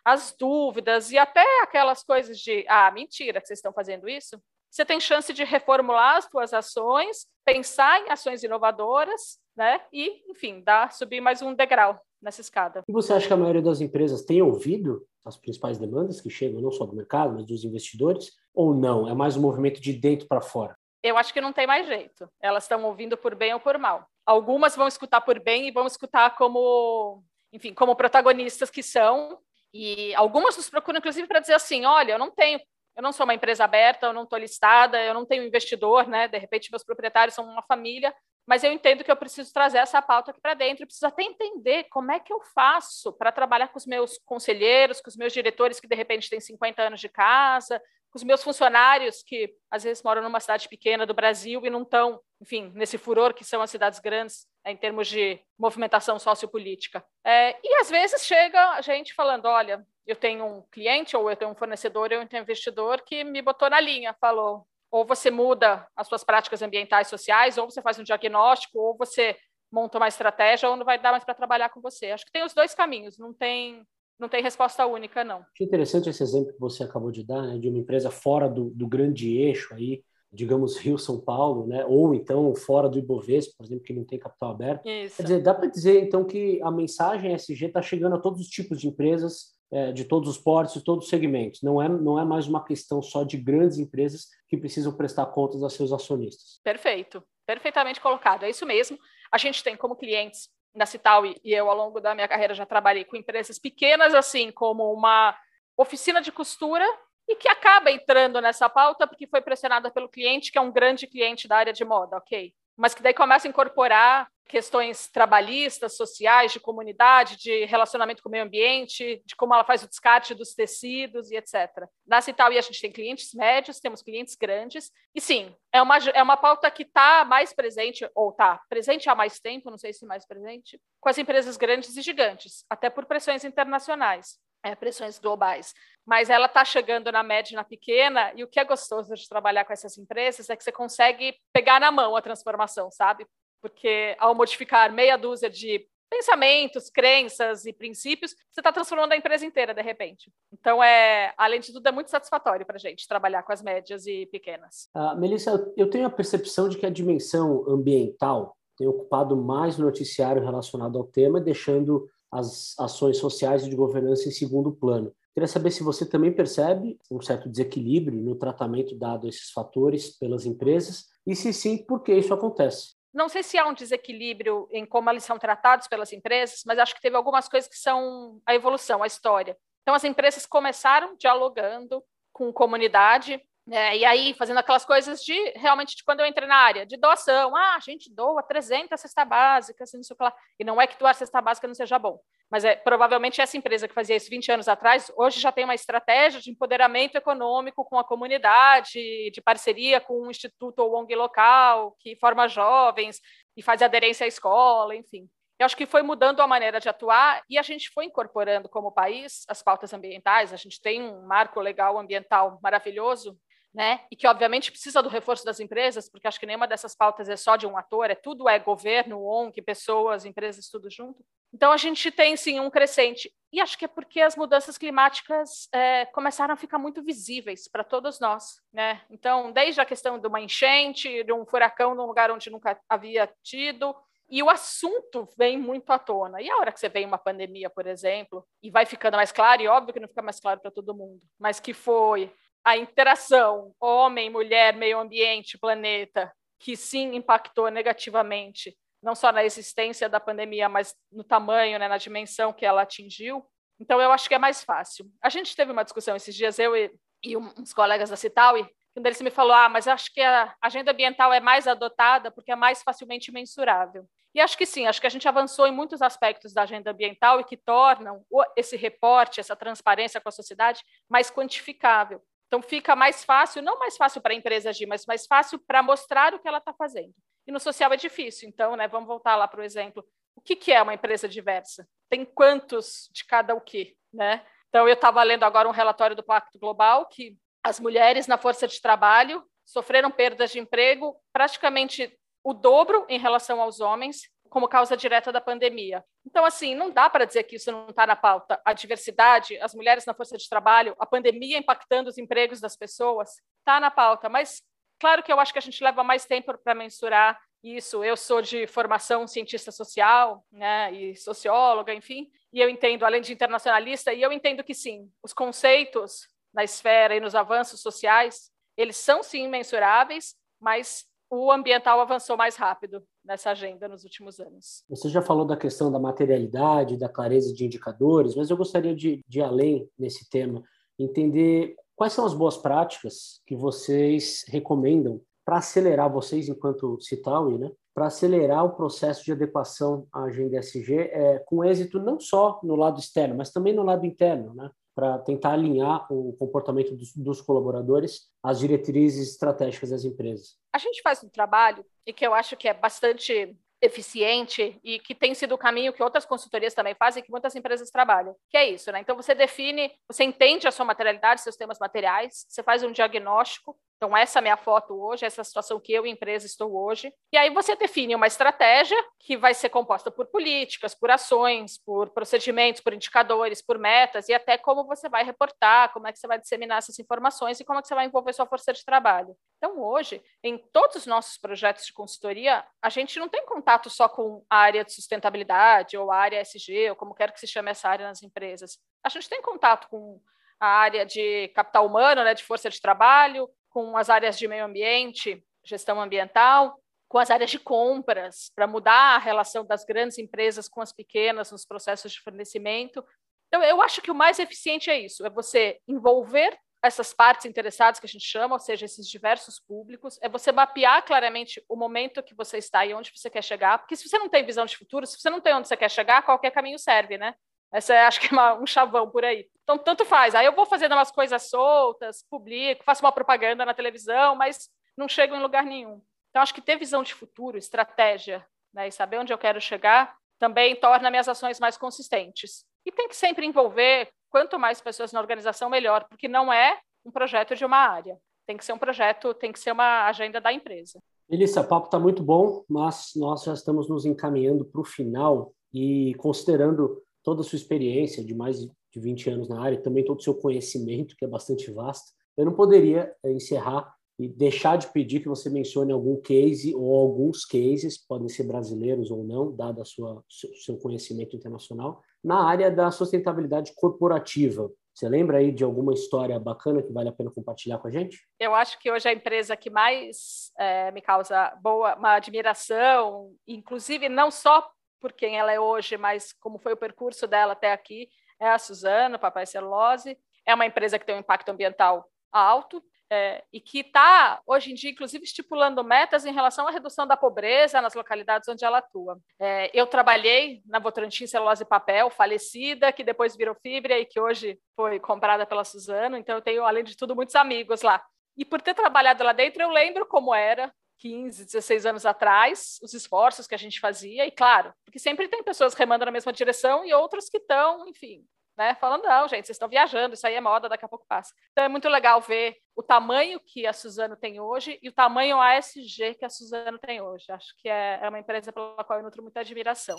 as 0.05 0.35
dúvidas 0.39 1.11
e 1.11 1.19
até 1.19 1.45
aquelas 1.63 2.03
coisas 2.03 2.39
de 2.39 2.65
ah, 2.69 2.91
mentira 2.91 3.41
que 3.41 3.47
vocês 3.47 3.59
estão 3.59 3.73
fazendo 3.73 4.09
isso, 4.09 4.41
você 4.71 4.85
tem 4.85 5.01
chance 5.01 5.33
de 5.33 5.43
reformular 5.43 6.17
as 6.17 6.27
suas 6.27 6.55
ações, 6.55 7.27
pensar 7.45 8.01
em 8.01 8.11
ações 8.11 8.43
inovadoras, 8.43 9.39
né? 9.57 9.81
E, 9.93 10.23
enfim, 10.31 10.63
dar, 10.63 10.93
subir 10.93 11.21
mais 11.21 11.43
um 11.43 11.53
degrau 11.53 12.01
nessa 12.23 12.41
escada. 12.41 12.85
E 12.89 12.93
você 12.93 13.13
acha 13.13 13.27
que 13.27 13.33
a 13.33 13.37
maioria 13.37 13.63
das 13.63 13.81
empresas 13.81 14.23
tem 14.23 14.41
ouvido 14.41 15.05
as 15.25 15.37
principais 15.37 15.77
demandas 15.77 16.21
que 16.21 16.31
chegam 16.31 16.61
não 16.61 16.71
só 16.71 16.87
do 16.87 16.95
mercado, 16.95 17.35
mas 17.35 17.45
dos 17.45 17.65
investidores, 17.65 18.33
ou 18.55 18.75
não? 18.75 19.09
É 19.09 19.15
mais 19.15 19.37
um 19.37 19.41
movimento 19.41 19.81
de 19.81 19.93
dentro 19.93 20.29
para 20.29 20.41
fora? 20.41 20.77
Eu 21.03 21.17
acho 21.17 21.33
que 21.33 21.41
não 21.41 21.53
tem 21.53 21.67
mais 21.67 21.87
jeito. 21.87 22.31
Elas 22.41 22.65
estão 22.65 22.85
ouvindo 22.85 23.17
por 23.17 23.35
bem 23.35 23.53
ou 23.55 23.61
por 23.61 23.79
mal. 23.79 24.07
Algumas 24.25 24.77
vão 24.77 24.87
escutar 24.87 25.21
por 25.21 25.43
bem 25.43 25.67
e 25.67 25.73
vão 25.73 25.87
escutar 25.87 26.37
como, 26.37 27.25
enfim, 27.53 27.73
como 27.73 27.97
protagonistas 27.97 28.71
que 28.71 28.83
são. 28.83 29.39
E 29.73 30.15
algumas 30.15 30.57
nos 30.57 30.69
procuram, 30.69 30.99
inclusive, 30.99 31.29
para 31.29 31.41
dizer 31.41 31.55
assim: 31.55 31.85
olha, 31.85 32.13
eu 32.13 32.19
não 32.19 32.31
tenho 32.31 32.61
eu 32.97 33.03
não 33.03 33.13
sou 33.13 33.25
uma 33.25 33.35
empresa 33.35 33.65
aberta, 33.65 34.07
eu 34.07 34.13
não 34.13 34.25
estou 34.25 34.39
listada, 34.39 35.03
eu 35.03 35.15
não 35.15 35.25
tenho 35.25 35.45
investidor, 35.45 36.07
né? 36.07 36.29
De 36.29 36.37
repente, 36.37 36.71
meus 36.71 36.85
proprietários 36.85 37.35
são 37.35 37.45
uma 37.45 37.63
família, 37.63 38.15
mas 38.47 38.65
eu 38.65 38.73
entendo 38.73 39.05
que 39.05 39.11
eu 39.11 39.17
preciso 39.17 39.53
trazer 39.53 39.79
essa 39.79 40.03
pauta 40.03 40.31
aqui 40.33 40.41
para 40.41 40.55
dentro, 40.55 40.83
eu 40.83 40.87
preciso 40.87 41.07
até 41.07 41.23
entender 41.23 41.85
como 41.85 42.11
é 42.11 42.19
que 42.19 42.33
eu 42.33 42.41
faço 42.55 43.13
para 43.13 43.33
trabalhar 43.33 43.69
com 43.69 43.79
os 43.79 43.87
meus 43.87 44.19
conselheiros, 44.25 45.01
com 45.01 45.09
os 45.09 45.17
meus 45.17 45.33
diretores 45.33 45.79
que 45.81 45.89
de 45.89 45.95
repente 45.95 46.29
têm 46.29 46.41
50 46.41 46.83
anos 46.83 47.01
de 47.01 47.09
casa, 47.09 47.81
os 48.15 48.25
meus 48.25 48.43
funcionários 48.43 49.23
que 49.23 49.55
às 49.71 49.85
vezes 49.85 50.03
moram 50.03 50.23
numa 50.23 50.41
cidade 50.41 50.69
pequena 50.69 51.07
do 51.07 51.15
Brasil 51.15 51.65
e 51.65 51.71
não 51.71 51.83
estão, 51.83 52.21
enfim, 52.41 52.73
nesse 52.75 52.99
furor 52.99 53.33
que 53.33 53.45
são 53.45 53.63
as 53.63 53.71
cidades 53.71 54.01
grandes 54.01 54.47
né, 54.65 54.73
em 54.73 54.77
termos 54.77 55.09
de 55.09 55.41
movimentação 55.59 56.19
sociopolítica. 56.19 57.05
É, 57.25 57.57
e 57.63 57.75
às 57.81 57.91
vezes 57.91 58.27
chega 58.27 58.71
a 58.71 58.81
gente 58.81 59.15
falando, 59.15 59.47
olha, 59.47 59.85
eu 60.07 60.17
tenho 60.17 60.45
um 60.45 60.63
cliente 60.71 61.17
ou 61.17 61.31
eu 61.31 61.37
tenho 61.37 61.51
um 61.51 61.57
fornecedor, 61.57 62.11
eu 62.11 62.27
tenho 62.27 62.43
um 62.43 62.45
investidor 62.45 63.03
que 63.03 63.23
me 63.23 63.41
botou 63.41 63.71
na 63.71 63.81
linha, 63.81 64.15
falou, 64.21 64.67
ou 64.91 65.05
você 65.05 65.31
muda 65.31 65.87
as 65.97 66.09
suas 66.09 66.25
práticas 66.25 66.63
ambientais 66.63 67.07
sociais, 67.07 67.57
ou 67.57 67.71
você 67.71 67.81
faz 67.81 67.99
um 67.99 68.03
diagnóstico, 68.03 68.79
ou 68.79 68.97
você 68.97 69.39
monta 69.71 69.99
uma 69.99 70.09
estratégia, 70.09 70.69
ou 70.69 70.77
não 70.77 70.85
vai 70.85 70.99
dar 70.99 71.13
mais 71.13 71.23
para 71.23 71.35
trabalhar 71.35 71.69
com 71.69 71.81
você. 71.81 72.11
Acho 72.11 72.27
que 72.27 72.33
tem 72.33 72.43
os 72.43 72.53
dois 72.53 72.75
caminhos, 72.75 73.19
não 73.19 73.33
tem, 73.33 73.87
não 74.21 74.29
tem 74.29 74.43
resposta 74.43 74.87
única, 74.87 75.25
não. 75.25 75.45
Que 75.55 75.65
interessante 75.65 76.09
esse 76.09 76.23
exemplo 76.23 76.53
que 76.53 76.61
você 76.61 76.85
acabou 76.85 77.11
de 77.11 77.25
dar, 77.25 77.43
né, 77.43 77.59
de 77.59 77.69
uma 77.69 77.79
empresa 77.79 78.11
fora 78.11 78.49
do, 78.49 78.71
do 78.71 78.87
grande 78.87 79.37
eixo 79.37 79.75
aí, 79.75 80.05
digamos 80.33 80.77
Rio-São 80.77 81.21
Paulo, 81.21 81.67
né, 81.67 81.85
ou 81.87 82.15
então 82.15 82.55
fora 82.55 82.89
do 82.89 82.99
Ibovespa, 82.99 83.55
por 83.59 83.65
exemplo, 83.65 83.85
que 83.85 83.93
não 83.93 84.05
tem 84.05 84.19
capital 84.19 84.51
aberto. 84.51 84.87
Isso. 84.87 85.17
Quer 85.17 85.23
dizer, 85.23 85.43
dá 85.43 85.55
para 85.55 85.69
dizer 85.69 86.03
então 86.03 86.25
que 86.25 86.61
a 86.63 86.71
mensagem 86.71 87.33
SG 87.33 87.67
está 87.67 87.83
chegando 87.83 88.15
a 88.15 88.21
todos 88.21 88.41
os 88.41 88.49
tipos 88.49 88.81
de 88.81 88.87
empresas 88.87 89.59
é, 89.73 89.93
de 89.93 90.05
todos 90.05 90.29
os 90.29 90.37
portos, 90.37 90.75
de 90.75 90.85
todos 90.85 91.05
os 91.05 91.11
segmentos. 91.11 91.63
Não 91.63 91.81
é, 91.81 91.89
não 91.89 92.19
é 92.19 92.25
mais 92.25 92.47
uma 92.47 92.65
questão 92.65 93.01
só 93.01 93.25
de 93.25 93.37
grandes 93.37 93.79
empresas 93.79 94.27
que 94.49 94.57
precisam 94.57 94.93
prestar 94.93 95.27
contas 95.27 95.63
a 95.63 95.71
seus 95.71 95.93
acionistas. 95.93 96.61
Perfeito, 96.63 97.23
perfeitamente 97.47 98.01
colocado. 98.01 98.45
É 98.45 98.51
isso 98.51 98.67
mesmo. 98.67 98.99
A 99.33 99.39
gente 99.39 99.63
tem 99.63 99.77
como 99.77 99.95
clientes 99.95 100.49
na 100.75 100.87
Cital 100.87 101.27
e 101.27 101.39
eu 101.45 101.69
ao 101.69 101.77
longo 101.77 102.01
da 102.01 102.15
minha 102.15 102.29
carreira 102.29 102.55
já 102.55 102.65
trabalhei 102.65 103.05
com 103.05 103.17
empresas 103.17 103.59
pequenas 103.59 104.15
assim 104.15 104.51
como 104.53 104.93
uma 104.93 105.37
oficina 105.77 106.21
de 106.21 106.31
costura 106.31 106.87
e 107.29 107.37
que 107.37 107.49
acaba 107.49 107.91
entrando 107.91 108.41
nessa 108.41 108.69
pauta 108.69 109.07
porque 109.07 109.27
foi 109.27 109.41
pressionada 109.41 109.91
pelo 109.91 110.09
cliente 110.09 110.51
que 110.53 110.59
é 110.59 110.61
um 110.61 110.73
grande 110.73 111.07
cliente 111.07 111.49
da 111.49 111.57
área 111.57 111.73
de 111.73 111.85
moda, 111.85 112.17
ok? 112.17 112.55
Mas 112.81 112.95
que 112.95 113.03
daí 113.03 113.13
começa 113.13 113.47
a 113.47 113.51
incorporar 113.51 114.27
questões 114.49 115.07
trabalhistas, 115.07 115.97
sociais, 115.97 116.51
de 116.51 116.59
comunidade, 116.59 117.37
de 117.37 117.67
relacionamento 117.67 118.23
com 118.23 118.31
o 118.31 118.33
meio 118.33 118.43
ambiente, 118.43 119.23
de 119.25 119.37
como 119.37 119.53
ela 119.53 119.65
faz 119.65 119.83
o 119.83 119.89
descarte 119.89 120.35
dos 120.35 120.55
tecidos 120.55 121.31
e 121.31 121.37
etc. 121.37 121.87
Na 122.07 122.23
Cital, 122.23 122.49
a 122.49 122.61
gente 122.61 122.81
tem 122.81 122.91
clientes 122.91 123.35
médios, 123.35 123.81
temos 123.81 124.03
clientes 124.03 124.35
grandes, 124.35 124.91
e 125.15 125.21
sim, 125.21 125.55
é 125.71 125.83
uma, 125.83 125.99
é 125.99 126.23
uma 126.23 126.39
pauta 126.39 126.71
que 126.71 126.83
está 126.85 127.23
mais 127.23 127.53
presente, 127.53 128.09
ou 128.15 128.31
está 128.31 128.61
presente 128.69 129.11
há 129.11 129.15
mais 129.15 129.39
tempo, 129.39 129.71
não 129.71 129.79
sei 129.79 129.93
se 129.93 130.07
mais 130.07 130.27
presente, 130.27 130.81
com 130.99 131.09
as 131.11 131.19
empresas 131.19 131.59
grandes 131.59 131.95
e 131.97 132.01
gigantes, 132.01 132.65
até 132.69 132.89
por 132.89 133.05
pressões 133.05 133.45
internacionais. 133.45 134.39
É, 134.63 134.75
pressões 134.75 135.19
globais, 135.19 135.73
mas 136.11 136.29
ela 136.29 136.47
está 136.47 136.65
chegando 136.65 137.13
na 137.13 137.23
média 137.23 137.53
e 137.53 137.57
na 137.57 137.63
pequena, 137.63 138.33
e 138.35 138.43
o 138.43 138.49
que 138.49 138.59
é 138.59 138.65
gostoso 138.65 139.15
de 139.15 139.29
trabalhar 139.29 139.65
com 139.65 139.73
essas 139.73 139.97
empresas 139.97 140.51
é 140.51 140.57
que 140.57 140.65
você 140.65 140.73
consegue 140.73 141.37
pegar 141.53 141.79
na 141.79 141.93
mão 141.93 142.17
a 142.17 142.21
transformação, 142.21 142.91
sabe? 142.91 143.25
porque 143.61 144.17
ao 144.19 144.35
modificar 144.35 144.93
meia 144.93 145.17
dúzia 145.17 145.51
de 145.51 145.87
pensamentos, 146.11 146.91
crenças 146.91 147.65
e 147.67 147.73
princípios, 147.73 148.33
você 148.51 148.61
está 148.61 148.73
transformando 148.73 149.13
a 149.13 149.17
empresa 149.17 149.47
inteira 149.47 149.73
de 149.73 149.81
repente. 149.81 150.33
Então, 150.53 150.83
é, 150.83 151.33
além 151.37 151.61
de 151.61 151.73
tudo, 151.73 151.87
é 151.87 151.93
muito 151.93 152.11
satisfatório 152.11 152.67
para 152.67 152.77
a 152.77 152.81
gente 152.81 153.07
trabalhar 153.07 153.45
com 153.45 153.53
as 153.53 153.63
médias 153.63 154.07
e 154.07 154.27
pequenas. 154.27 154.89
Uh, 154.97 155.17
Melissa, 155.17 155.73
eu 155.77 155.89
tenho 155.89 156.07
a 156.07 156.11
percepção 156.11 156.69
de 156.69 156.79
que 156.79 156.87
a 156.87 156.91
dimensão 156.91 157.65
ambiental 157.69 158.57
tem 158.77 158.89
ocupado 158.89 159.37
mais 159.37 159.79
o 159.79 159.83
noticiário 159.83 160.43
relacionado 160.43 160.99
ao 160.99 161.05
tema, 161.05 161.41
deixando 161.41 162.09
as 162.33 162.75
ações 162.79 163.19
sociais 163.19 163.65
e 163.65 163.71
de 163.71 163.77
governança 163.77 164.29
em 164.29 164.33
segundo 164.33 164.73
plano. 164.73 165.15
Queria 165.35 165.47
saber 165.47 165.71
se 165.71 165.83
você 165.83 166.05
também 166.05 166.33
percebe 166.33 166.99
um 167.11 167.21
certo 167.21 167.49
desequilíbrio 167.49 168.21
no 168.21 168.35
tratamento 168.35 168.97
dado 168.97 169.27
a 169.27 169.29
esses 169.29 169.51
fatores 169.51 170.19
pelas 170.19 170.45
empresas 170.45 171.07
e, 171.27 171.37
se 171.37 171.53
sim, 171.53 171.79
por 171.85 172.03
que 172.03 172.13
isso 172.13 172.35
acontece. 172.35 172.95
Não 173.13 173.29
sei 173.29 173.43
se 173.43 173.59
há 173.59 173.67
um 173.67 173.75
desequilíbrio 173.75 174.69
em 174.71 174.87
como 174.87 175.11
eles 175.11 175.25
são 175.25 175.39
tratados 175.39 175.89
pelas 175.89 176.13
empresas, 176.13 176.63
mas 176.65 176.79
acho 176.79 176.95
que 176.95 177.01
teve 177.01 177.17
algumas 177.17 177.49
coisas 177.49 177.69
que 177.69 177.77
são 177.77 178.41
a 178.47 178.55
evolução, 178.55 179.03
a 179.03 179.07
história. 179.07 179.57
Então, 179.83 179.95
as 179.95 180.05
empresas 180.05 180.47
começaram 180.47 181.17
dialogando 181.17 182.03
com 182.33 182.53
comunidade, 182.53 183.41
né, 183.71 183.97
e 183.97 184.05
aí 184.05 184.35
fazendo 184.35 184.59
aquelas 184.59 184.85
coisas 184.85 185.23
de 185.23 185.53
realmente 185.55 185.95
de 185.95 186.03
quando 186.03 186.19
eu 186.19 186.27
entrei 186.27 186.49
na 186.49 186.57
área 186.57 186.85
de 186.85 186.97
doação. 186.97 187.55
Ah, 187.55 187.77
a 187.77 187.79
gente 187.79 188.13
doa 188.13 188.43
300 188.43 189.01
cesta 189.01 189.25
básica, 189.25 189.85
assim, 189.85 189.99
não 189.99 190.03
sei 190.03 190.15
o 190.15 190.17
que 190.17 190.25
lá. 190.25 190.35
E 190.59 190.65
não 190.65 190.83
é 190.83 190.89
que 190.89 190.99
doar 190.99 191.15
cesta 191.15 191.41
básica 191.41 191.69
não 191.69 191.75
seja 191.75 191.97
bom, 191.97 192.19
mas 192.51 192.65
é 192.65 192.75
provavelmente 192.75 193.41
essa 193.41 193.57
empresa 193.57 193.87
que 193.87 193.95
fazia 193.95 194.17
isso 194.17 194.29
20 194.29 194.51
anos 194.51 194.67
atrás, 194.67 195.13
hoje 195.17 195.39
já 195.39 195.53
tem 195.53 195.63
uma 195.63 195.75
estratégia 195.77 196.41
de 196.41 196.51
empoderamento 196.51 197.15
econômico 197.15 197.85
com 197.85 197.97
a 197.97 198.03
comunidade, 198.03 199.31
de 199.33 199.41
parceria 199.41 200.01
com 200.01 200.21
um 200.21 200.31
instituto 200.33 200.81
ou 200.81 200.97
ONG 200.97 201.15
local, 201.15 201.95
que 202.01 202.17
forma 202.17 202.49
jovens 202.49 203.21
e 203.57 203.63
faz 203.63 203.83
aderência 203.83 204.25
à 204.25 204.27
escola, 204.27 204.97
enfim. 204.97 205.29
Eu 205.61 205.67
acho 205.67 205.77
que 205.77 205.87
foi 205.87 206.03
mudando 206.03 206.41
a 206.41 206.47
maneira 206.47 206.81
de 206.81 206.89
atuar 206.89 207.45
e 207.49 207.57
a 207.57 207.63
gente 207.63 207.89
foi 207.91 208.07
incorporando 208.07 208.69
como 208.69 208.91
país 208.91 209.45
as 209.47 209.63
pautas 209.63 209.93
ambientais. 209.93 210.53
A 210.53 210.57
gente 210.57 210.81
tem 210.81 211.03
um 211.03 211.25
marco 211.25 211.61
legal 211.61 211.99
ambiental 211.99 212.59
maravilhoso, 212.61 213.39
né? 213.73 214.01
E 214.11 214.17
que 214.17 214.27
obviamente 214.27 214.71
precisa 214.71 215.03
do 215.03 215.09
reforço 215.09 215.45
das 215.45 215.61
empresas, 215.61 216.09
porque 216.09 216.27
acho 216.27 216.41
que 216.41 216.47
nenhuma 216.47 216.67
dessas 216.67 216.95
pautas 216.95 217.29
é 217.29 217.37
só 217.37 217.57
de 217.57 217.67
um 217.67 217.77
ator, 217.77 218.11
é 218.11 218.15
tudo 218.15 218.49
é 218.49 218.59
governo, 218.59 219.25
ONG, 219.25 219.63
pessoas, 219.63 220.25
empresas, 220.25 220.69
tudo 220.69 220.91
junto. 220.91 221.25
Então 221.53 221.73
a 221.73 221.77
gente 221.77 222.11
tem 222.11 222.37
sim 222.37 222.61
um 222.61 222.71
crescente 222.71 223.33
e 223.53 223.61
acho 223.61 223.77
que 223.77 223.85
é 223.85 223.89
porque 223.89 224.21
as 224.21 224.37
mudanças 224.37 224.79
climáticas 224.79 225.69
é, 225.73 226.07
começaram 226.07 226.55
a 226.55 226.57
ficar 226.57 226.79
muito 226.79 227.03
visíveis 227.03 227.69
para 227.69 227.85
todos 227.85 228.21
nós, 228.21 228.61
né? 228.73 229.03
Então 229.11 229.53
desde 229.53 229.81
a 229.81 229.85
questão 229.85 230.19
de 230.19 230.27
uma 230.27 230.41
enchente, 230.41 231.25
de 231.25 231.33
um 231.33 231.47
furacão 231.47 231.95
num 231.95 232.07
lugar 232.07 232.31
onde 232.31 232.51
nunca 232.51 232.81
havia 232.89 233.33
tido, 233.43 233.95
e 234.31 234.43
o 234.45 234.49
assunto 234.49 235.29
vem 235.37 235.59
muito 235.59 235.91
à 235.91 235.99
tona. 235.99 236.41
E 236.41 236.49
a 236.49 236.57
hora 236.57 236.71
que 236.71 236.79
você 236.79 236.89
vem 236.89 237.05
uma 237.05 237.19
pandemia, 237.19 237.69
por 237.69 237.85
exemplo, 237.85 238.47
e 238.63 238.71
vai 238.71 238.87
ficando 238.87 239.17
mais 239.17 239.33
claro, 239.33 239.61
e 239.61 239.67
óbvio 239.67 239.93
que 239.93 239.99
não 239.99 240.07
fica 240.07 240.23
mais 240.23 240.39
claro 240.39 240.61
para 240.61 240.71
todo 240.71 240.95
mundo, 240.95 241.21
mas 241.37 241.59
que 241.59 241.75
foi 241.75 242.33
a 242.65 242.77
interação 242.77 243.75
homem, 243.81 244.31
mulher, 244.31 244.75
meio 244.77 244.99
ambiente, 244.99 245.59
planeta, 245.59 246.33
que 246.59 246.77
sim 246.77 247.15
impactou 247.15 247.71
negativamente, 247.71 248.77
não 249.03 249.15
só 249.15 249.33
na 249.33 249.45
existência 249.45 250.09
da 250.09 250.21
pandemia, 250.21 250.69
mas 250.69 250.95
no 251.11 251.25
tamanho, 251.25 251.79
né, 251.79 251.89
na 251.89 251.97
dimensão 251.97 252.53
que 252.53 252.67
ela 252.67 252.83
atingiu. 252.83 253.45
Então, 253.79 254.01
eu 254.01 254.13
acho 254.13 254.29
que 254.29 254.35
é 254.35 254.39
mais 254.39 254.63
fácil. 254.63 255.07
A 255.23 255.31
gente 255.31 255.57
teve 255.57 255.73
uma 255.73 255.85
discussão 255.85 256.15
esses 256.15 256.35
dias, 256.35 256.59
eu 256.59 256.77
e, 256.77 256.93
e 257.25 257.37
uns 257.37 257.73
colegas 257.73 258.11
da 258.11 258.17
Citaui, 258.17 258.69
um 258.97 259.03
deles 259.03 259.21
me 259.21 259.31
falou: 259.31 259.53
ah, 259.53 259.69
mas 259.69 259.89
acho 259.89 260.13
que 260.13 260.21
a 260.21 260.55
agenda 260.61 260.93
ambiental 260.93 261.33
é 261.33 261.41
mais 261.41 261.67
adotada 261.67 262.31
porque 262.31 262.53
é 262.53 262.57
mais 262.57 262.83
facilmente 262.83 263.33
mensurável. 263.33 264.07
E 264.35 264.41
acho 264.41 264.57
que 264.57 264.67
sim, 264.67 264.87
acho 264.87 265.01
que 265.01 265.07
a 265.07 265.11
gente 265.11 265.27
avançou 265.27 265.67
em 265.67 265.73
muitos 265.73 266.03
aspectos 266.03 266.53
da 266.53 266.63
agenda 266.63 266.91
ambiental 266.91 267.41
e 267.41 267.45
que 267.45 267.57
tornam 267.57 268.25
esse 268.57 268.77
reporte, 268.77 269.41
essa 269.41 269.57
transparência 269.57 270.21
com 270.21 270.29
a 270.29 270.33
sociedade 270.33 270.83
mais 271.09 271.31
quantificável. 271.31 272.23
Então 272.51 272.61
fica 272.61 272.97
mais 272.97 273.25
fácil, 273.25 273.63
não 273.63 273.79
mais 273.79 273.97
fácil 273.97 274.21
para 274.21 274.33
a 274.33 274.37
empresa 274.37 274.71
agir, 274.71 274.85
mas 274.85 275.07
mais 275.07 275.25
fácil 275.25 275.57
para 275.57 275.85
mostrar 275.85 276.35
o 276.35 276.39
que 276.41 276.49
ela 276.49 276.59
está 276.59 276.73
fazendo. 276.73 277.15
E 277.47 277.53
no 277.53 277.61
social 277.61 277.93
é 277.93 277.97
difícil. 277.97 278.49
Então, 278.49 278.75
né, 278.75 278.89
vamos 278.89 279.07
voltar 279.07 279.37
lá 279.37 279.47
para 279.47 279.61
o 279.61 279.63
exemplo. 279.63 280.05
O 280.35 280.41
que, 280.41 280.57
que 280.57 280.73
é 280.73 280.83
uma 280.83 280.93
empresa 280.93 281.29
diversa? 281.29 281.87
Tem 282.09 282.25
quantos 282.25 283.09
de 283.13 283.25
cada 283.25 283.55
o 283.55 283.61
quê? 283.61 283.95
Né? 284.13 284.45
Então, 284.69 284.89
eu 284.89 284.95
estava 284.95 285.23
lendo 285.23 285.45
agora 285.45 285.69
um 285.69 285.73
relatório 285.73 286.17
do 286.17 286.25
Pacto 286.25 286.59
Global 286.59 287.07
que 287.07 287.39
as 287.63 287.79
mulheres 287.79 288.27
na 288.27 288.37
força 288.37 288.67
de 288.67 288.81
trabalho 288.83 289.45
sofreram 289.65 290.11
perdas 290.11 290.51
de 290.51 290.59
emprego 290.59 291.17
praticamente 291.33 292.13
o 292.43 292.53
dobro 292.53 293.07
em 293.09 293.19
relação 293.19 293.61
aos 293.61 293.79
homens, 293.79 294.23
como 294.51 294.69
causa 294.69 294.97
direta 294.97 295.33
da 295.33 295.41
pandemia. 295.41 296.05
Então, 296.27 296.45
assim, 296.45 296.75
não 296.75 296.91
dá 296.91 297.09
para 297.09 297.25
dizer 297.25 297.45
que 297.45 297.57
isso 297.57 297.71
não 297.71 297.89
está 297.89 298.07
na 298.07 298.17
pauta. 298.17 298.61
A 298.65 298.73
diversidade, 298.73 299.57
as 299.59 299.75
mulheres 299.75 300.05
na 300.05 300.13
força 300.13 300.37
de 300.37 300.49
trabalho, 300.49 300.95
a 300.99 301.07
pandemia 301.07 301.57
impactando 301.57 302.11
os 302.11 302.19
empregos 302.19 302.61
das 302.61 302.77
pessoas, 302.77 303.37
está 303.61 303.79
na 303.79 303.91
pauta. 303.91 304.29
Mas, 304.29 304.61
claro 304.99 305.23
que 305.23 305.33
eu 305.33 305.39
acho 305.39 305.53
que 305.53 305.59
a 305.59 305.63
gente 305.63 305.83
leva 305.83 306.03
mais 306.03 306.27
tempo 306.27 306.53
para 306.59 306.75
mensurar 306.75 307.41
isso. 307.63 308.03
Eu 308.03 308.17
sou 308.17 308.43
de 308.43 308.67
formação 308.67 309.27
cientista 309.27 309.71
social, 309.71 310.45
né, 310.51 310.93
e 310.93 311.15
socióloga, 311.15 311.95
enfim, 311.95 312.31
e 312.53 312.61
eu 312.61 312.69
entendo, 312.69 313.05
além 313.05 313.21
de 313.21 313.33
internacionalista, 313.33 314.13
e 314.13 314.21
eu 314.21 314.33
entendo 314.33 314.65
que 314.65 314.75
sim, 314.75 315.11
os 315.23 315.33
conceitos 315.33 316.27
na 316.53 316.65
esfera 316.65 317.15
e 317.15 317.21
nos 317.21 317.35
avanços 317.35 317.81
sociais, 317.81 318.51
eles 318.77 318.97
são 318.97 319.23
sim 319.23 319.47
mensuráveis, 319.47 320.35
mas 320.59 321.05
o 321.29 321.53
ambiental 321.53 322.01
avançou 322.01 322.37
mais 322.37 322.57
rápido 322.57 323.07
nessa 323.25 323.51
agenda 323.51 323.89
nos 323.89 324.05
últimos 324.05 324.41
anos. 324.41 324.85
Você 324.89 325.09
já 325.09 325.23
falou 325.23 325.45
da 325.45 325.57
questão 325.57 325.91
da 325.91 325.99
materialidade, 325.99 326.97
da 326.97 327.09
clareza 327.09 327.53
de 327.53 327.65
indicadores, 327.65 328.35
mas 328.35 328.51
eu 328.51 328.57
gostaria 328.57 328.95
de, 328.95 329.23
de 329.29 329.39
ir 329.39 329.43
além 329.43 329.89
nesse 329.99 330.29
tema, 330.29 330.63
entender 330.99 331.77
quais 331.95 332.13
são 332.13 332.25
as 332.25 332.35
boas 332.35 332.57
práticas 332.57 333.41
que 333.47 333.55
vocês 333.55 334.45
recomendam 334.49 335.21
para 335.45 335.59
acelerar 335.59 336.13
vocês, 336.13 336.49
enquanto 336.49 337.01
Citaui, 337.01 337.59
né, 337.59 337.71
para 337.95 338.07
acelerar 338.07 338.65
o 338.65 338.75
processo 338.77 339.25
de 339.25 339.33
adequação 339.33 340.07
à 340.13 340.25
agenda 340.25 340.59
SG 340.59 341.11
é, 341.13 341.39
com 341.41 341.65
êxito 341.65 341.99
não 341.99 342.21
só 342.21 342.61
no 342.63 342.77
lado 342.77 342.99
externo, 342.99 343.37
mas 343.37 343.51
também 343.51 343.75
no 343.75 343.83
lado 343.83 344.07
interno, 344.07 344.55
né? 344.55 344.71
Para 344.95 345.19
tentar 345.19 345.53
alinhar 345.53 346.07
o 346.13 346.33
comportamento 346.35 346.95
dos, 346.97 347.15
dos, 347.15 347.41
colaboradores 347.41 348.29
às 348.43 348.59
diretrizes 348.59 349.31
estratégicas 349.31 349.91
das 349.91 350.05
empresas. 350.05 350.57
A 350.73 350.79
gente 350.79 351.01
faz 351.03 351.23
um 351.23 351.29
trabalho 351.29 351.85
e 352.07 352.13
que 352.13 352.27
eu 352.27 352.35
acho 352.35 352.57
que 352.57 352.69
é 352.69 352.75
bastante 352.75 353.57
eficiente 353.83 354.79
e 354.85 354.99
que 354.99 355.15
tem 355.15 355.35
sido 355.35 355.55
o 355.55 355.59
caminho 355.59 355.93
que 355.93 356.03
outras 356.03 356.27
consultorias 356.27 356.75
também 356.75 356.95
fazem, 356.95 357.23
que 357.23 357.31
muitas 357.31 357.57
empresas 357.57 357.91
trabalham, 357.91 358.37
que 358.51 358.57
é 358.57 358.69
isso, 358.69 358.93
né? 358.93 359.01
Então 359.01 359.17
você 359.17 359.35
define, 359.35 359.91
você 360.07 360.23
entende 360.23 360.69
a 360.69 360.71
sua 360.71 360.85
materialidade, 360.85 361.41
seus 361.41 361.57
temas 361.57 361.79
materiais, 361.79 362.45
você 362.49 362.63
faz 362.63 362.83
um 362.83 362.93
diagnóstico 362.93 363.75
então, 364.03 364.17
essa 364.17 364.39
é 364.39 364.41
a 364.41 364.43
minha 364.43 364.57
foto 364.57 364.99
hoje, 364.99 365.27
essa 365.27 365.41
é 365.41 365.43
a 365.43 365.45
situação 365.45 365.79
que 365.79 365.93
eu, 365.93 366.07
empresa, 366.07 366.47
estou 366.47 366.75
hoje. 366.75 367.13
E 367.31 367.37
aí 367.37 367.51
você 367.51 367.77
define 367.77 368.15
uma 368.15 368.27
estratégia 368.27 368.97
que 369.19 369.37
vai 369.37 369.53
ser 369.53 369.69
composta 369.69 370.11
por 370.11 370.25
políticas, 370.29 370.95
por 370.95 371.11
ações, 371.11 371.77
por 371.85 372.09
procedimentos, 372.09 372.81
por 372.81 372.95
indicadores, 372.95 373.61
por 373.61 373.79
metas, 373.79 374.31
e 374.31 374.33
até 374.33 374.57
como 374.57 374.87
você 374.87 375.07
vai 375.07 375.23
reportar, 375.23 375.93
como 375.93 376.07
é 376.07 376.13
que 376.13 376.19
você 376.19 376.27
vai 376.27 376.39
disseminar 376.39 376.79
essas 376.79 376.99
informações 376.99 377.61
e 377.61 377.65
como 377.65 377.79
é 377.79 377.83
que 377.83 377.89
você 377.89 377.95
vai 377.95 378.07
envolver 378.07 378.33
sua 378.33 378.47
força 378.47 378.73
de 378.73 378.83
trabalho. 378.83 379.37
Então, 379.59 379.79
hoje, 379.79 380.23
em 380.43 380.57
todos 380.73 380.97
os 380.97 381.07
nossos 381.07 381.37
projetos 381.37 381.85
de 381.85 381.93
consultoria, 381.93 382.65
a 382.81 382.89
gente 382.89 383.19
não 383.19 383.29
tem 383.29 383.45
contato 383.45 383.91
só 383.91 384.09
com 384.09 384.43
a 384.49 384.57
área 384.57 384.83
de 384.83 384.95
sustentabilidade 384.95 385.99
ou 385.99 386.11
a 386.11 386.17
área 386.17 386.41
SG, 386.41 386.89
ou 386.89 386.97
como 386.97 387.15
quer 387.15 387.33
que 387.33 387.41
se 387.41 387.47
chame 387.47 387.71
essa 387.71 387.91
área 387.91 388.07
nas 388.07 388.23
empresas. 388.23 388.79
A 389.05 389.11
gente 389.11 389.29
tem 389.29 389.43
contato 389.43 389.89
com 389.91 390.19
a 390.59 390.67
área 390.67 391.05
de 391.05 391.49
capital 391.49 391.87
humano, 391.87 392.25
né, 392.25 392.33
de 392.33 392.45
força 392.45 392.71
de 392.71 392.81
trabalho, 392.81 393.47
com 393.71 393.97
as 393.97 394.11
áreas 394.11 394.39
de 394.39 394.47
meio 394.47 394.65
ambiente, 394.65 395.43
gestão 395.65 396.01
ambiental, 396.01 396.79
com 397.09 397.19
as 397.19 397.31
áreas 397.31 397.51
de 397.51 397.59
compras, 397.59 398.51
para 398.55 398.67
mudar 398.67 399.17
a 399.17 399.19
relação 399.19 399.65
das 399.65 399.85
grandes 399.85 400.19
empresas 400.19 400.69
com 400.69 400.81
as 400.81 400.93
pequenas 400.93 401.51
nos 401.51 401.65
processos 401.65 402.13
de 402.13 402.21
fornecimento. 402.21 403.05
Então, 403.49 403.63
eu 403.65 403.81
acho 403.83 404.01
que 404.01 404.11
o 404.11 404.15
mais 404.15 404.39
eficiente 404.39 404.91
é 404.91 404.99
isso: 404.99 405.25
é 405.25 405.31
você 405.31 405.81
envolver 405.89 406.57
essas 406.83 407.13
partes 407.13 407.45
interessadas 407.47 408.01
que 408.01 408.07
a 408.07 408.09
gente 408.09 408.25
chama, 408.25 408.55
ou 408.55 408.61
seja, 408.61 408.87
esses 408.87 409.07
diversos 409.07 409.61
públicos, 409.61 410.19
é 410.23 410.29
você 410.29 410.51
mapear 410.51 411.05
claramente 411.05 411.63
o 411.69 411.77
momento 411.77 412.23
que 412.23 412.35
você 412.35 412.59
está 412.59 412.87
e 412.87 412.95
onde 412.95 413.13
você 413.15 413.29
quer 413.29 413.43
chegar, 413.43 413.79
porque 413.79 413.97
se 413.97 414.09
você 414.09 414.19
não 414.19 414.29
tem 414.29 414.47
visão 414.47 414.65
de 414.65 414.77
futuro, 414.77 415.07
se 415.07 415.21
você 415.21 415.29
não 415.29 415.41
tem 415.41 415.55
onde 415.55 415.69
você 415.69 415.77
quer 415.77 415.91
chegar, 415.91 416.23
qualquer 416.23 416.51
caminho 416.51 416.79
serve, 416.79 417.19
né? 417.19 417.35
Essa 417.73 417.95
é, 417.95 418.07
acho 418.07 418.21
que 418.21 418.27
é 418.27 418.33
uma, 418.33 418.55
um 418.55 418.67
chavão 418.67 419.09
por 419.09 419.25
aí. 419.25 419.47
Então, 419.63 419.79
tanto 419.79 420.05
faz. 420.05 420.35
Aí 420.35 420.47
eu 420.47 420.55
vou 420.55 420.67
fazendo 420.67 420.93
umas 420.93 421.11
coisas 421.11 421.49
soltas, 421.49 422.25
publico, 422.29 422.85
faço 422.85 423.05
uma 423.05 423.13
propaganda 423.13 423.65
na 423.65 423.75
televisão, 423.75 424.35
mas 424.35 424.69
não 424.97 425.09
chego 425.09 425.35
em 425.35 425.43
lugar 425.43 425.65
nenhum. 425.65 426.03
Então, 426.31 426.43
acho 426.43 426.55
que 426.55 426.61
ter 426.61 426.77
visão 426.77 427.03
de 427.03 427.15
futuro, 427.15 427.57
estratégia, 427.57 428.45
né, 428.73 428.89
e 428.89 428.93
saber 428.93 429.19
onde 429.19 429.33
eu 429.33 429.39
quero 429.39 429.61
chegar, 429.61 430.17
também 430.39 430.75
torna 430.77 431.11
minhas 431.11 431.29
ações 431.29 431.61
mais 431.61 431.77
consistentes. 431.77 432.65
E 432.85 432.91
tem 432.91 433.09
que 433.09 433.17
sempre 433.17 433.47
envolver 433.47 434.09
quanto 434.31 434.59
mais 434.59 434.81
pessoas 434.81 435.13
na 435.13 435.21
organização, 435.21 435.69
melhor, 435.69 436.05
porque 436.09 436.29
não 436.29 436.53
é 436.53 436.79
um 437.05 437.11
projeto 437.11 437.55
de 437.55 437.65
uma 437.65 437.77
área. 437.77 438.17
Tem 438.47 438.57
que 438.57 438.65
ser 438.65 438.73
um 438.73 438.79
projeto, 438.79 439.35
tem 439.35 439.53
que 439.53 439.61
ser 439.61 439.73
uma 439.73 440.07
agenda 440.07 440.41
da 440.41 440.53
empresa. 440.53 440.99
Melissa, 441.29 441.61
o 441.61 441.69
papo 441.69 441.87
está 441.87 441.99
muito 441.99 442.23
bom, 442.23 442.65
mas 442.69 443.13
nós 443.15 443.45
já 443.45 443.53
estamos 443.53 443.89
nos 443.89 444.05
encaminhando 444.05 444.65
para 444.65 444.81
o 444.81 444.85
final 444.85 445.53
e 445.73 446.15
considerando 446.17 447.01
toda 447.23 447.41
a 447.41 447.45
sua 447.45 447.57
experiência 447.57 448.25
de 448.25 448.35
mais 448.35 448.61
de 448.61 449.01
20 449.01 449.31
anos 449.31 449.49
na 449.49 449.61
área, 449.61 449.81
também 449.81 450.05
todo 450.05 450.19
o 450.19 450.23
seu 450.23 450.35
conhecimento, 450.35 451.15
que 451.17 451.25
é 451.25 451.29
bastante 451.29 451.71
vasto, 451.71 452.13
eu 452.37 452.45
não 452.45 452.55
poderia 452.55 453.13
eh, 453.23 453.33
encerrar 453.33 453.95
e 454.19 454.29
deixar 454.29 454.77
de 454.77 454.89
pedir 454.89 455.21
que 455.21 455.29
você 455.29 455.49
mencione 455.49 455.93
algum 455.93 456.21
case 456.21 456.75
ou 456.75 456.95
alguns 456.95 457.45
cases, 457.47 457.97
podem 457.97 458.29
ser 458.29 458.45
brasileiros 458.45 459.11
ou 459.11 459.25
não, 459.25 459.51
dado 459.51 459.81
a 459.81 459.85
sua 459.85 460.23
seu 460.29 460.77
conhecimento 460.77 461.35
internacional, 461.35 462.03
na 462.23 462.45
área 462.45 462.71
da 462.71 462.91
sustentabilidade 462.91 463.73
corporativa. 463.75 464.71
Você 464.95 465.09
lembra 465.09 465.39
aí 465.39 465.51
de 465.51 465.65
alguma 465.65 465.95
história 465.95 466.39
bacana 466.39 466.83
que 466.83 466.93
vale 466.93 467.09
a 467.09 467.13
pena 467.13 467.31
compartilhar 467.31 467.79
com 467.79 467.89
a 467.89 467.91
gente? 467.91 468.19
Eu 468.39 468.55
acho 468.55 468.79
que 468.79 468.91
hoje 468.91 469.09
a 469.09 469.13
empresa 469.13 469.57
que 469.57 469.71
mais 469.71 470.53
é, 470.59 470.91
me 470.93 471.01
causa 471.01 471.57
boa, 471.63 471.97
uma 471.97 472.17
admiração, 472.17 473.33
inclusive 473.49 474.11
não 474.11 474.31
só 474.31 474.71
por 475.01 475.13
quem 475.13 475.39
ela 475.39 475.53
é 475.53 475.59
hoje, 475.59 475.97
mas 475.97 476.33
como 476.33 476.59
foi 476.59 476.75
o 476.75 476.77
percurso 476.77 477.27
dela 477.27 477.53
até 477.53 477.73
aqui, 477.73 478.09
é 478.39 478.49
a 478.49 478.59
Suzana, 478.59 479.19
Papai 479.19 479.47
Celulose. 479.47 480.17
É 480.47 480.55
uma 480.55 480.67
empresa 480.67 480.99
que 480.99 481.07
tem 481.07 481.15
um 481.15 481.21
impacto 481.21 481.49
ambiental 481.51 482.09
alto 482.33 482.83
é, 483.13 483.43
e 483.53 483.61
que 483.61 483.81
está, 483.81 484.41
hoje 484.47 484.71
em 484.71 484.75
dia, 484.75 484.91
inclusive, 484.91 485.25
estipulando 485.25 485.83
metas 485.83 486.25
em 486.25 486.33
relação 486.33 486.69
à 486.69 486.71
redução 486.71 487.07
da 487.07 487.17
pobreza 487.17 487.81
nas 487.81 487.95
localidades 487.95 488.49
onde 488.49 488.65
ela 488.65 488.79
atua. 488.79 489.19
É, 489.39 489.69
eu 489.75 489.87
trabalhei 489.87 490.63
na 490.65 490.79
Votorantim 490.79 491.27
Celulose 491.27 491.65
Papel, 491.65 492.09
falecida, 492.09 492.93
que 492.93 493.03
depois 493.03 493.37
virou 493.37 493.57
Fibra 493.57 493.99
e 493.99 494.07
que 494.07 494.21
hoje 494.21 494.59
foi 494.77 495.01
comprada 495.01 495.45
pela 495.45 495.65
Suzano, 495.65 496.17
então 496.17 496.37
eu 496.37 496.43
tenho, 496.43 496.65
além 496.65 496.85
de 496.85 496.97
tudo, 496.97 497.17
muitos 497.17 497.35
amigos 497.35 497.83
lá. 497.83 498.01
E 498.37 498.45
por 498.45 498.63
ter 498.63 498.75
trabalhado 498.75 499.25
lá 499.25 499.33
dentro, 499.33 499.61
eu 499.61 499.71
lembro 499.71 500.07
como 500.07 500.33
era 500.33 500.73
15, 501.01 501.47
16 501.47 501.87
anos 501.87 502.07
atrás, 502.07 502.79
os 502.83 502.95
esforços 502.95 503.47
que 503.47 503.55
a 503.55 503.59
gente 503.59 503.81
fazia, 503.81 504.27
e 504.27 504.31
claro, 504.31 504.73
porque 504.85 504.99
sempre 504.99 505.27
tem 505.29 505.43
pessoas 505.43 505.75
remando 505.75 506.05
na 506.05 506.11
mesma 506.11 506.33
direção 506.33 506.85
e 506.85 506.93
outros 506.93 507.29
que 507.29 507.39
estão, 507.39 507.89
enfim, 507.89 508.25
né, 508.57 508.75
falando, 508.75 509.05
não, 509.05 509.27
gente, 509.27 509.47
vocês 509.47 509.57
estão 509.57 509.69
viajando, 509.69 510.15
isso 510.15 510.27
aí 510.27 510.35
é 510.35 510.41
moda, 510.41 510.69
daqui 510.69 510.85
a 510.85 510.89
pouco 510.89 511.07
passa. 511.09 511.35
Então 511.53 511.65
é 511.65 511.69
muito 511.69 511.89
legal 511.89 512.21
ver 512.21 512.59
o 512.77 512.83
tamanho 512.83 513.41
que 513.41 513.67
a 513.67 513.73
Suzano 513.73 514.17
tem 514.17 514.39
hoje 514.39 514.79
e 514.83 514.89
o 514.91 514.93
tamanho 514.93 515.41
ASG 515.41 516.15
que 516.15 516.25
a 516.27 516.29
Suzano 516.29 516.79
tem 516.79 517.01
hoje. 517.01 517.33
Acho 517.33 517.55
que 517.57 517.69
é, 517.69 517.99
é 518.03 518.09
uma 518.09 518.19
empresa 518.19 518.53
pela 518.53 518.85
qual 518.85 518.99
eu 518.99 519.03
nutro 519.03 519.23
muita 519.23 519.41
admiração. 519.41 519.97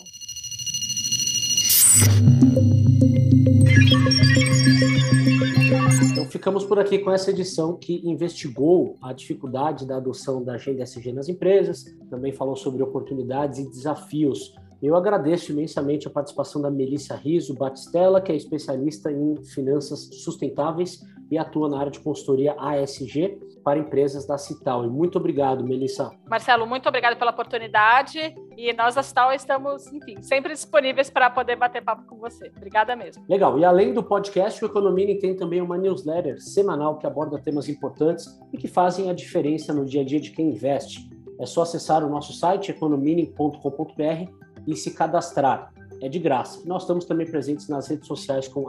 Ficamos 6.32 6.64
por 6.64 6.80
aqui 6.80 6.98
com 6.98 7.12
essa 7.12 7.30
edição 7.30 7.76
que 7.76 8.02
investigou 8.08 8.96
a 9.02 9.12
dificuldade 9.12 9.86
da 9.86 9.98
adoção 9.98 10.42
da 10.42 10.54
agenda 10.54 10.84
SG 10.84 11.12
nas 11.12 11.28
empresas, 11.28 11.84
também 12.10 12.32
falou 12.32 12.56
sobre 12.56 12.82
oportunidades 12.82 13.60
e 13.60 13.70
desafios. 13.70 14.56
Eu 14.82 14.96
agradeço 14.96 15.52
imensamente 15.52 16.08
a 16.08 16.10
participação 16.10 16.62
da 16.62 16.72
Melissa 16.72 17.16
Riso 17.16 17.54
Batistella, 17.54 18.22
que 18.22 18.32
é 18.32 18.36
especialista 18.36 19.12
em 19.12 19.44
finanças 19.44 20.10
sustentáveis 20.24 21.04
e 21.32 21.38
atua 21.38 21.70
na 21.70 21.80
área 21.80 21.92
de 21.92 22.00
consultoria 22.02 22.54
ASG 22.60 23.40
para 23.64 23.80
empresas 23.80 24.26
da 24.28 24.38
Cital. 24.38 24.84
E 24.84 24.90
muito 24.90 25.18
obrigado, 25.18 25.64
Melissa. 25.64 26.12
Marcelo, 26.30 26.68
muito 26.68 26.90
obrigado 26.90 27.18
pela 27.18 27.32
oportunidade. 27.32 28.36
E 28.58 28.74
nós 28.74 28.96
da 28.96 29.04
Cital 29.04 29.32
estamos, 29.32 29.88
enfim, 29.94 30.22
sempre 30.22 30.52
disponíveis 30.54 31.10
para 31.10 31.30
poder 31.30 31.56
bater 31.56 31.82
papo 31.82 32.06
com 32.06 32.18
você. 32.18 32.52
Obrigada 32.56 32.96
mesmo. 32.96 33.24
Legal. 33.30 33.58
E 33.58 33.64
além 33.64 33.94
do 33.94 34.04
podcast, 34.04 34.64
o 34.64 34.68
Economini 34.68 35.18
tem 35.18 35.36
também 35.36 35.62
uma 35.62 35.78
newsletter 35.78 36.42
semanal 36.42 36.98
que 36.98 37.08
aborda 37.08 37.40
temas 37.40 37.70
importantes 37.70 38.28
e 38.52 38.58
que 38.58 38.68
fazem 38.68 39.10
a 39.10 39.14
diferença 39.14 39.74
no 39.74 39.86
dia 39.86 40.02
a 40.02 40.06
dia 40.06 40.20
de 40.20 40.32
quem 40.32 40.50
investe. 40.50 41.10
É 41.40 41.46
só 41.46 41.62
acessar 41.62 42.04
o 42.04 42.10
nosso 42.10 42.34
site 42.34 42.72
economini.com.br 42.72 44.32
e 44.68 44.76
se 44.76 44.94
cadastrar. 44.94 45.72
É 46.02 46.10
de 46.10 46.20
graça. 46.20 46.62
Nós 46.66 46.84
estamos 46.84 47.06
também 47.06 47.30
presentes 47.30 47.68
nas 47.70 47.88
redes 47.88 48.08
sociais 48.08 48.48
com 48.48 48.66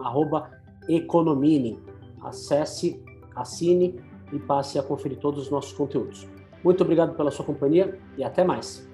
Economini. 0.89 1.79
Acesse, 2.23 3.03
assine 3.35 4.01
e 4.33 4.39
passe 4.39 4.79
a 4.79 4.83
conferir 4.83 5.19
todos 5.19 5.45
os 5.45 5.51
nossos 5.51 5.73
conteúdos. 5.73 6.27
Muito 6.65 6.83
obrigado 6.83 7.17
pela 7.17 7.31
sua 7.31 7.45
companhia 7.45 7.99
e 8.17 8.23
até 8.23 8.45
mais. 8.45 8.89